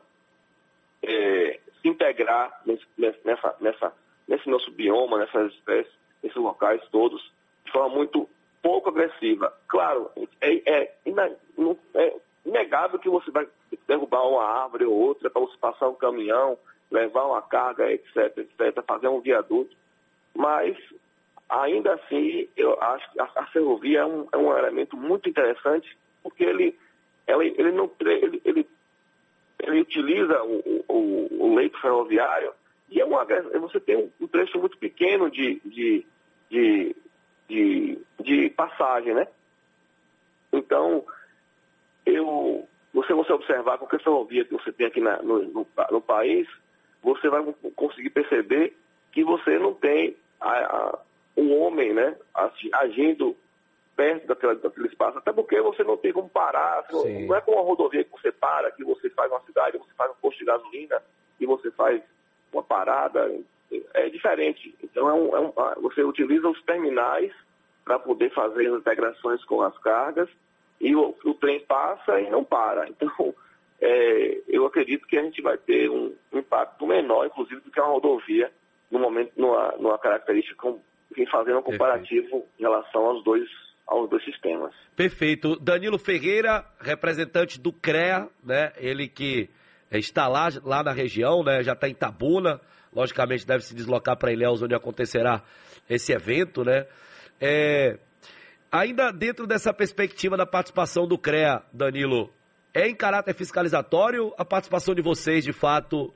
é, 1.02 1.60
se 1.82 1.88
integrar 1.88 2.62
nesse, 2.66 2.86
nessa, 2.98 3.56
nessa, 3.62 3.94
nesse 4.28 4.50
nosso 4.50 4.72
bioma, 4.72 5.18
nessas 5.18 5.54
espécies, 5.54 5.94
nesses 6.22 6.38
locais 6.38 6.82
todos, 6.92 7.22
de 7.66 7.72
forma 7.72 7.96
muito 7.96 8.28
pouco 8.62 8.90
agressiva. 8.90 9.54
Claro, 9.68 10.10
é, 10.42 10.62
é, 10.66 10.96
é 11.06 12.16
inegável 12.46 13.00
que 13.00 13.10
você 13.10 13.32
vai 13.32 13.48
derrubar 13.88 14.28
uma 14.28 14.44
árvore 14.44 14.86
ou 14.86 14.94
outra 14.94 15.30
para 15.30 15.42
você 15.42 15.58
passar 15.58 15.90
um 15.90 15.96
caminhão, 15.96 16.58
levar 16.90 17.26
uma 17.26 17.42
carga, 17.42 17.92
etc, 17.92 18.38
etc, 18.38 18.84
fazer 18.86 19.08
um 19.08 19.20
viaduto, 19.20 19.76
mas 20.36 20.78
ainda 21.50 21.94
assim 21.94 22.48
eu 22.56 22.80
acho 22.82 23.12
que 23.12 23.20
a, 23.20 23.30
a 23.36 23.46
ferrovia 23.48 24.00
é 24.00 24.06
um, 24.06 24.28
é 24.32 24.38
um, 24.38 24.58
elemento 24.58 24.96
muito 24.98 25.30
interessante 25.30 25.98
porque 26.22 26.44
ele, 26.44 26.78
ele, 27.28 27.56
ele 27.58 27.72
não 27.72 27.92
ele, 28.00 28.42
ele, 28.46 28.68
ele 29.60 29.82
utiliza 29.82 30.42
o, 30.44 30.86
o, 30.88 31.44
o, 31.46 31.56
leito 31.56 31.80
ferroviário 31.80 32.52
é 33.04 33.06
uma, 33.06 33.26
você 33.60 33.80
tem 33.80 34.12
um 34.20 34.28
trecho 34.28 34.58
muito 34.58 34.78
pequeno 34.78 35.30
de, 35.30 35.60
de, 35.66 36.06
de, 36.50 36.96
de, 37.48 38.00
de 38.22 38.50
passagem, 38.52 39.14
né? 39.14 39.28
Então, 40.52 41.04
eu, 42.06 42.68
você, 42.94 43.14
você 43.14 43.34
observar 43.34 43.78
qualquer 43.78 44.02
ferrovia 44.02 44.46
que 44.46 44.54
você 44.54 44.72
tem 44.72 44.88
aqui 44.88 45.02
na, 45.02 45.22
no, 45.22 45.44
no, 45.44 45.68
no, 45.92 46.02
país, 46.02 46.48
você 47.02 47.30
vai 47.30 47.44
conseguir 47.76 48.10
perceber 48.12 48.76
que 49.12 49.24
você 49.24 49.60
não 49.60 49.74
tem 49.74 50.16
a, 50.40 50.52
a, 50.52 51.00
um 51.36 51.60
homem 51.60 51.94
né, 51.94 52.16
agindo 52.74 53.36
perto 53.96 54.28
daquela, 54.28 54.56
daquele 54.56 54.88
espaço, 54.88 55.18
até 55.18 55.32
porque 55.32 55.60
você 55.62 55.84
não 55.84 55.98
tem 55.98 56.14
como 56.14 56.30
parar, 56.30 56.86
não, 56.92 57.04
não, 57.04 57.36
é 57.36 57.42
como 57.42 57.58
uma 57.58 57.64
rodovia 57.66 58.04
que 58.04 58.12
você 58.12 58.32
para, 58.32 58.72
que 58.72 58.84
você 58.84 59.10
faz 59.10 59.32
uma 59.32 59.42
cidade, 59.42 59.78
você 59.78 59.94
faz 59.94 60.12
um 60.12 60.16
posto 60.16 60.40
de 60.40 60.46
gasolina, 60.46 61.02
e 61.40 61.46
você 61.46 61.70
faz 61.72 62.02
uma 62.54 62.64
parada, 62.64 63.32
é 63.94 64.10
diferente. 64.10 64.74
Então 64.84 65.10
é 65.10 65.14
um, 65.14 65.36
é 65.36 65.40
um, 65.40 65.82
você 65.82 66.04
utiliza 66.04 66.48
os 66.48 66.62
terminais 66.64 67.32
para 67.84 68.00
poder 68.00 68.32
fazer 68.32 68.68
as 68.68 68.80
integrações 68.80 69.44
com 69.44 69.62
as 69.62 69.78
cargas 69.80 70.30
e 70.80 70.96
o, 70.96 71.16
o 71.24 71.34
trem 71.34 71.60
passa 71.62 72.20
e 72.20 72.30
não 72.30 72.44
para. 72.44 72.88
Então, 72.94 73.34
é, 73.82 74.38
eu 74.48 74.66
acredito 74.66 75.06
que 75.06 75.18
a 75.18 75.24
gente 75.24 75.42
vai 75.42 75.58
ter 75.58 75.90
um 75.90 76.14
impacto 76.32 76.88
menor, 76.88 77.26
inclusive, 77.26 77.60
do 77.60 77.70
que 77.70 77.82
uma 77.82 77.90
rodovia, 77.90 78.50
no 78.90 78.98
momento, 78.98 79.34
numa, 79.36 79.74
numa 79.78 79.98
característica, 79.98 80.56
com, 80.56 80.80
fazendo 81.30 81.60
um 81.60 81.64
comparativo 81.64 82.46
em 82.58 82.62
relação 82.62 83.06
aos 83.08 83.24
dois, 83.26 83.50
aos 83.86 84.10
dois 84.10 84.24
sistemas. 84.24 84.74
Perfeito. 84.96 85.58
Danilo 85.58 86.00
Ferreira, 86.00 86.64
representante 86.80 87.60
do 87.60 87.74
CREA, 87.74 88.30
né? 88.42 88.72
Ele 88.78 89.08
que 89.08 89.50
está 90.00 90.28
lá, 90.28 90.50
lá 90.64 90.84
na 90.84 90.92
região, 90.92 91.44
né? 91.44 91.64
Já 91.64 91.74
está 91.74 91.88
em 91.88 91.94
Tabuna, 91.94 92.60
logicamente 92.94 93.46
deve 93.46 93.64
se 93.64 93.76
deslocar 93.76 94.18
para 94.18 94.32
Ilhéus, 94.32 94.62
onde 94.62 94.76
acontecerá 94.76 95.42
esse 95.90 96.14
evento, 96.14 96.64
né? 96.64 96.86
É, 97.40 97.98
Ainda 98.74 99.12
dentro 99.12 99.46
dessa 99.46 99.72
perspectiva 99.72 100.36
da 100.36 100.48
participação 100.48 101.08
do 101.08 101.16
CREA, 101.16 101.62
Danilo, 101.72 102.32
é 102.74 102.88
em 102.88 102.96
caráter 102.96 103.36
fiscalizatório 103.36 104.34
a 104.36 104.44
participação 104.44 104.96
de 104.96 105.02
vocês, 105.04 105.44
de 105.44 105.54
fato, 105.54 106.12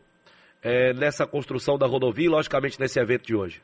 é, 0.64 0.92
nessa 0.92 1.28
construção 1.28 1.78
da 1.78 1.86
rodovia 1.86 2.26
e, 2.26 2.30
logicamente, 2.30 2.80
nesse 2.80 3.00
evento 3.00 3.28
de 3.28 3.36
hoje? 3.36 3.62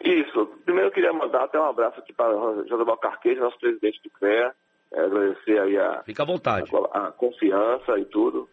Isso. 0.00 0.46
Primeiro 0.64 0.90
eu 0.90 0.92
queria 0.92 1.12
mandar 1.12 1.42
até 1.42 1.58
um 1.58 1.64
abraço 1.64 1.98
aqui 1.98 2.12
para 2.12 2.36
o 2.36 2.68
José 2.68 2.84
Balcarquejo, 2.84 3.40
nosso 3.40 3.58
presidente 3.58 4.00
do 4.00 4.10
CREA, 4.10 4.52
é, 4.92 5.00
agradecer 5.00 5.58
aí 5.58 5.76
a, 5.76 6.04
Fica 6.04 6.22
à 6.22 6.26
vontade. 6.26 6.70
A, 6.92 7.08
a, 7.08 7.10
confiança 7.10 7.98
e 7.98 8.04
tudo. 8.04 8.48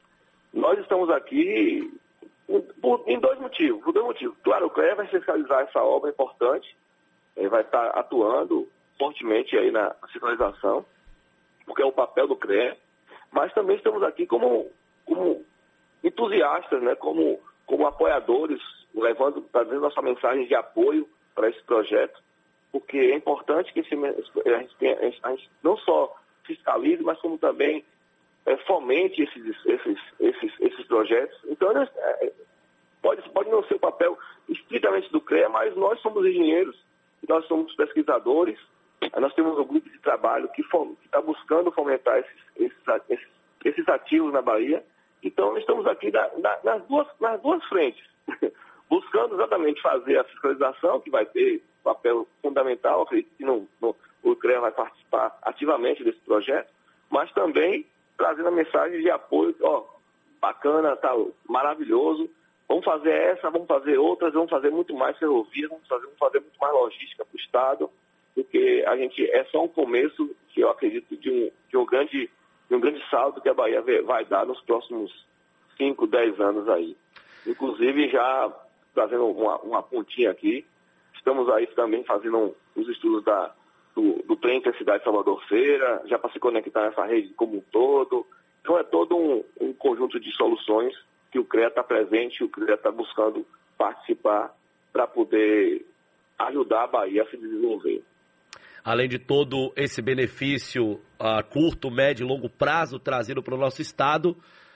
Nós 0.54 0.78
estamos 0.80 1.10
aqui 1.10 1.92
por, 2.82 3.04
em 3.08 3.20
dois 3.20 3.40
motivos, 3.40 3.84
por 3.84 3.94
dois 3.94 4.06
motivos. 4.06 4.38
Claro, 4.44 4.68
o 4.68 4.70
CREA 4.70 4.96
vai 4.96 5.08
fiscalizar 5.08 5.62
essa 5.62 5.82
obra 5.82 6.12
importante, 6.12 6.76
ele 7.36 7.50
vai 7.50 7.62
estar 7.62 7.88
atuando 7.90 8.68
fortemente 8.98 9.58
aí 9.58 9.72
na 9.72 9.96
centralização, 10.12 10.86
porque 11.66 11.82
é 11.82 11.86
o 11.86 11.92
papel 11.92 12.28
do 12.28 12.36
CREA, 12.36 12.78
mas 13.32 13.54
também 13.54 13.78
estamos 13.78 14.04
aqui 14.04 14.28
como, 14.28 14.70
como 15.06 15.44
entusiastas, 16.04 16.84
né, 16.84 16.94
como, 16.96 17.40
como 17.66 17.88
apoiadores, 17.88 18.62
levando, 18.94 19.42
trazendo 19.52 19.82
nossa 19.82 20.02
mensagem 20.02 20.46
de 20.46 20.54
apoio 20.54 21.10
para 21.34 21.50
esse 21.50 21.64
projeto, 21.64 22.22
porque 22.72 22.98
é 22.98 23.16
importante 23.16 23.74
que 23.74 23.80
esse, 23.80 23.96
a, 23.96 24.60
gente 24.60 25.20
a 25.24 25.30
gente 25.32 25.50
não 25.64 25.76
só 25.78 26.16
fiscalize, 26.44 27.02
mas 27.02 27.20
como 27.20 27.40
também 27.40 27.84
é, 28.46 28.58
fomente 28.58 29.22
esses, 29.22 29.66
esses, 29.66 30.00
esses, 30.20 30.54
esses 30.60 30.88
projetos. 30.88 31.38
Então, 31.46 31.72
é, 31.82 32.32
pode, 33.02 33.22
pode 33.30 33.50
não 33.50 33.64
ser 33.64 33.76
o 33.76 33.80
papel 33.80 34.18
estritamente 34.50 35.12
do 35.12 35.22
CREA, 35.22 35.50
mas 35.50 35.76
nós 35.76 36.00
somos 36.02 36.26
engenheiros, 36.26 36.78
nós 37.28 37.46
somos 37.48 37.74
pesquisadores, 37.76 38.60
nós 39.20 39.34
temos 39.34 39.58
um 39.58 39.66
grupo 39.66 39.90
de 39.90 40.00
trabalho 40.00 40.50
que 40.50 40.62
está 41.06 41.22
buscando 41.22 41.72
fomentar 41.72 42.20
esses, 42.20 42.74
esses, 43.10 43.28
esses, 43.64 43.90
ativos 43.90 44.34
na 44.34 44.42
Bahia. 44.42 44.84
Então, 45.22 45.58
estamos 45.58 45.86
aqui 45.88 46.12
na, 46.12 46.30
na, 46.38 46.60
nas, 46.64 46.84
duas, 46.88 47.08
nas 47.20 47.42
duas 47.42 47.64
frentes, 47.66 48.04
buscando 48.90 49.36
exatamente 49.36 49.82
fazer 49.82 50.18
a 50.18 50.24
fiscalização, 50.26 51.00
que 51.00 51.10
vai 51.10 51.26
ter 51.26 51.62
papel 51.84 52.28
fundamental, 52.42 53.02
acredito 53.02 53.36
que 53.38 53.44
no, 53.44 53.68
no, 53.82 53.96
o 54.24 54.36
CREA 54.36 54.62
vai 54.62 54.72
participar 54.72 55.38
ativamente 55.42 56.04
desse 56.04 56.20
projeto, 56.20 56.70
mas 57.10 57.32
também 57.34 57.86
trazendo 58.18 58.48
a 58.48 58.52
mensagem 58.52 59.02
de 59.02 59.10
apoio, 59.10 59.56
ó, 59.62 59.84
bacana, 60.40 60.96
tá 60.96 61.14
maravilhoso, 61.48 62.30
vamos 62.68 62.86
fazer 62.86 63.12
essa, 63.12 63.50
vamos 63.50 63.68
fazer 63.68 63.98
outras, 63.98 64.34
vamos 64.34 64.50
fazer 64.50 64.70
muito 64.72 64.94
mais 64.94 65.18
ferrovia, 65.18 65.68
vamos 65.68 65.88
fazer, 65.88 66.06
vamos 66.06 66.20
fazer 66.20 66.40
muito 66.40 66.60
mais 66.60 66.74
logística 66.74 67.26
para 67.26 67.36
o 67.36 67.40
Estado, 67.40 67.90
porque 68.36 68.84
a 68.88 68.98
gente 68.98 69.26
é 69.32 69.44
só 69.46 69.64
um 69.64 69.68
começo, 69.68 70.36
que 70.50 70.62
eu 70.62 70.70
acredito, 70.70 71.16
de 71.16 71.30
um, 71.30 71.52
de 71.70 71.78
um 71.78 71.86
grande, 71.86 72.30
de 72.70 72.76
um 72.76 72.80
grande 72.80 73.04
saldo 73.10 73.42
que 73.42 73.50
a 73.50 73.54
Bahia 73.54 73.82
vai 74.04 74.26
dar 74.26 74.46
nos 74.46 74.62
próximos 74.62 75.26
5, 75.78 76.08
10 76.08 76.40
anos 76.40 76.70
aí. 76.70 76.96
Inclusive, 77.46 78.10
já 78.10 78.52
trazendo 78.94 79.28
uma, 79.28 79.58
uma 79.60 79.84
pontinha 79.84 80.32
aqui, 80.32 80.66
estamos 81.16 81.50
aí 81.50 81.68
também 81.68 82.04
fazendo 82.04 82.56
os 82.76 82.88
estudos 82.90 83.24
da, 83.24 83.54
do, 83.96 84.24
do 84.28 84.36
trem 84.36 84.62
Cidade 84.78 85.04
Salvador 85.04 85.44
Feira, 85.48 86.02
já 86.06 86.18
para 86.18 86.32
se 86.32 86.40
conectar 86.40 86.86
nessa 86.86 87.06
rede 87.06 87.34
como 87.36 87.58
um 87.58 87.64
todo. 87.72 88.26
Então 88.62 88.78
é 88.78 88.84
todo 88.84 89.16
um, 89.16 89.44
um 89.60 89.74
conjunto 89.74 90.20
de 90.20 90.32
soluções 90.36 90.94
que 91.32 91.40
o 91.40 91.46
CREA 91.46 91.68
está 91.68 91.84
presente, 91.84 92.44
o 92.44 92.50
CREA 92.50 92.76
está 92.76 92.92
buscando 92.92 93.46
participar 93.78 94.54
para 94.92 95.08
poder 95.08 95.86
ajudar 96.38 96.84
a 96.84 96.88
Bahia 96.88 97.24
a 97.24 97.30
se 97.30 97.38
desenvolver. 97.38 98.04
Além 98.84 99.08
de 99.08 99.18
todo 99.18 99.72
esse 99.76 100.02
benefício 100.02 101.00
a 101.20 101.42
curto, 101.42 101.90
médio 101.90 102.26
e 102.26 102.28
longo 102.28 102.50
prazo 102.50 103.00
trazido 103.00 103.42
para 103.42 103.56
o 103.56 103.58
nosso 103.58 103.82
estado, 103.82 104.36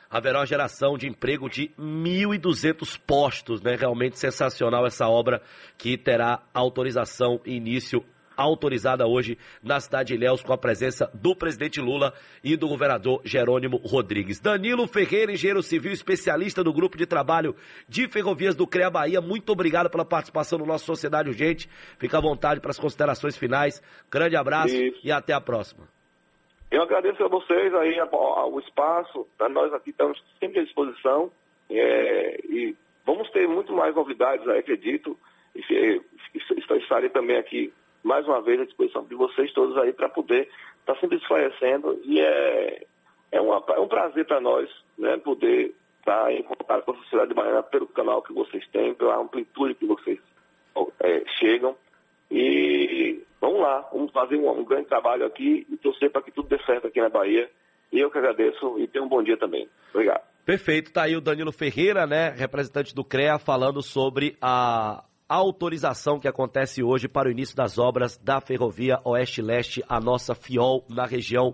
haverá 0.09 0.39
uma 0.39 0.45
geração 0.45 0.97
de 0.97 1.07
emprego 1.07 1.49
de 1.49 1.69
1.200 1.77 2.99
postos, 3.05 3.61
né? 3.61 3.75
Realmente 3.75 4.17
sensacional 4.17 4.85
essa 4.85 5.07
obra 5.07 5.41
que 5.77 5.97
terá 5.97 6.41
autorização 6.53 7.41
e 7.45 7.55
início 7.55 8.03
autorizada 8.37 9.07
hoje 9.07 9.37
na 9.61 9.79
cidade 9.79 10.09
de 10.09 10.13
Ilhéus 10.13 10.43
com 10.43 10.53
a 10.53 10.57
presença 10.57 11.09
do 11.13 11.35
presidente 11.35 11.81
Lula 11.81 12.13
e 12.43 12.55
do 12.55 12.67
governador 12.67 13.21
Jerônimo 13.25 13.77
Rodrigues. 13.77 14.39
Danilo 14.39 14.87
Ferreira, 14.87 15.31
engenheiro 15.31 15.63
civil 15.63 15.91
especialista 15.91 16.63
do 16.63 16.71
grupo 16.71 16.97
de 16.97 17.05
trabalho 17.05 17.55
de 17.89 18.07
ferrovias 18.07 18.55
do 18.55 18.67
CREA 18.67 18.89
Bahia, 18.89 19.19
muito 19.19 19.51
obrigado 19.51 19.89
pela 19.89 20.05
participação 20.05 20.59
no 20.59 20.65
nosso 20.65 20.85
Sociedade 20.85 21.29
Urgente. 21.29 21.67
Fica 21.97 22.17
à 22.17 22.21
vontade 22.21 22.61
para 22.61 22.71
as 22.71 22.79
considerações 22.79 23.35
finais. 23.35 23.81
Grande 24.09 24.35
abraço 24.35 24.75
Isso. 24.75 24.99
e 25.03 25.11
até 25.11 25.33
a 25.33 25.41
próxima. 25.41 25.87
Eu 26.69 26.81
agradeço 26.83 27.23
a 27.23 27.27
vocês 27.27 27.73
aí 27.73 27.97
o 28.01 28.59
espaço, 28.59 29.27
nós 29.49 29.73
aqui 29.73 29.91
estamos 29.91 30.21
sempre 30.39 30.59
à 30.59 30.63
disposição 30.63 31.31
é, 31.69 32.39
e 32.45 32.75
vamos 33.05 33.29
ter 33.31 33.47
muito 33.47 33.73
mais 33.73 33.95
novidades 33.95 34.47
aí, 34.47 34.59
acredito. 34.59 35.17
E, 35.55 35.61
e, 35.71 36.01
estarei 36.79 37.09
também 37.09 37.37
aqui 37.37 37.73
mais 38.07 38.25
uma 38.25 38.41
vez 38.41 38.59
à 38.59 38.65
disposição 38.65 39.03
de 39.03 39.13
vocês 39.15 39.51
todos 39.51 39.77
aí 39.77 39.91
para 39.91 40.07
poder 40.07 40.49
estar 40.79 40.95
tá 40.95 40.99
sempre 40.99 41.17
esclarecendo 41.17 41.99
e 42.03 42.19
é, 42.21 42.85
é, 43.31 43.41
uma, 43.41 43.61
é 43.69 43.79
um 43.79 43.87
prazer 43.87 44.25
para 44.25 44.39
nós 44.39 44.69
né, 44.97 45.17
poder 45.17 45.75
estar 45.99 46.23
tá 46.23 46.33
em 46.33 46.41
contato 46.41 46.85
com 46.85 46.91
a 46.91 46.97
sociedade 46.97 47.29
de 47.29 47.35
Baiana 47.35 47.61
pelo 47.63 47.87
canal 47.87 48.21
que 48.21 48.33
vocês 48.33 48.65
têm, 48.69 48.93
pela 48.95 49.17
amplitude 49.17 49.75
que 49.75 49.85
vocês 49.85 50.19
é, 51.01 51.23
chegam. 51.37 51.75
E 52.31 53.21
vamos 53.41 53.59
lá, 53.61 53.87
vamos 53.91 54.11
fazer 54.11 54.37
um, 54.37 54.49
um 54.49 54.63
grande 54.63 54.87
trabalho 54.87 55.25
aqui 55.25 55.67
e 55.69 55.77
torcer 55.77 56.09
para 56.09 56.21
que 56.21 56.31
tudo 56.31 56.47
dê 56.47 56.57
certo 56.63 56.87
aqui 56.87 57.01
na 57.01 57.09
Bahia. 57.09 57.49
E 57.91 57.99
eu 57.99 58.09
que 58.09 58.17
agradeço 58.17 58.79
e 58.79 58.87
tenha 58.87 59.03
um 59.03 59.09
bom 59.09 59.21
dia 59.21 59.37
também. 59.37 59.67
Obrigado. 59.93 60.23
Perfeito, 60.45 60.93
tá 60.93 61.03
aí 61.03 61.15
o 61.15 61.21
Danilo 61.21 61.51
Ferreira, 61.51 62.07
né, 62.07 62.29
representante 62.29 62.95
do 62.95 63.03
CREA, 63.03 63.37
falando 63.37 63.81
sobre 63.81 64.37
a 64.41 65.03
autorização 65.27 66.19
que 66.19 66.27
acontece 66.27 66.81
hoje 66.81 67.07
para 67.07 67.27
o 67.27 67.31
início 67.31 67.55
das 67.55 67.77
obras 67.77 68.17
da 68.17 68.39
ferrovia 68.39 68.99
Oeste-Leste, 69.03 69.83
a 69.87 69.99
nossa 69.99 70.33
FIOL, 70.33 70.85
na 70.89 71.05
região 71.05 71.53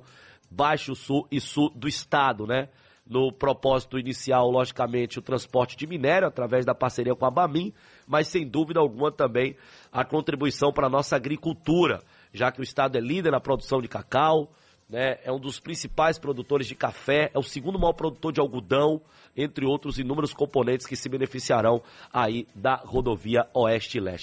Baixo 0.50 0.96
Sul 0.96 1.28
e 1.32 1.42
Sul 1.42 1.72
do 1.76 1.88
estado, 1.88 2.46
né? 2.46 2.70
No 3.06 3.32
propósito 3.32 3.98
inicial, 3.98 4.50
logicamente, 4.50 5.20
o 5.20 5.22
transporte 5.22 5.76
de 5.76 5.88
minério 5.88 6.28
através 6.28 6.66
da 6.66 6.76
parceria 6.76 7.16
com 7.16 7.26
a 7.26 7.32
Bamin, 7.32 7.74
mas 8.08 8.28
sem 8.28 8.48
dúvida 8.48 8.80
alguma 8.80 9.12
também 9.12 9.56
a 9.92 10.06
contribuição 10.06 10.72
para 10.72 10.88
a 10.88 10.90
nossa 10.90 11.16
agricultura, 11.16 12.02
já 12.34 12.52
que 12.52 12.62
o 12.62 12.64
estado 12.64 12.98
é 12.98 13.02
líder 13.02 13.32
na 13.32 13.40
produção 13.40 13.82
de 13.82 13.88
cacau, 13.88 14.50
né? 14.89 15.17
É 15.24 15.32
um 15.32 15.39
dos 15.39 15.60
principais 15.60 16.19
produtores 16.19 16.67
de 16.67 16.76
café, 16.76 17.32
é 17.34 17.39
o 17.39 17.43
segundo 17.43 17.80
maior 17.80 17.93
produtor 17.93 18.32
de 18.32 18.39
algodão, 18.39 19.02
entre 19.36 19.65
outros 19.65 19.98
inúmeros 19.98 20.34
componentes 20.34 20.86
que 20.86 20.96
se 20.96 21.10
beneficiarão 21.10 21.82
aí 22.12 22.48
da 22.54 22.76
rodovia 22.76 23.48
Oeste-Leste. 23.54 24.22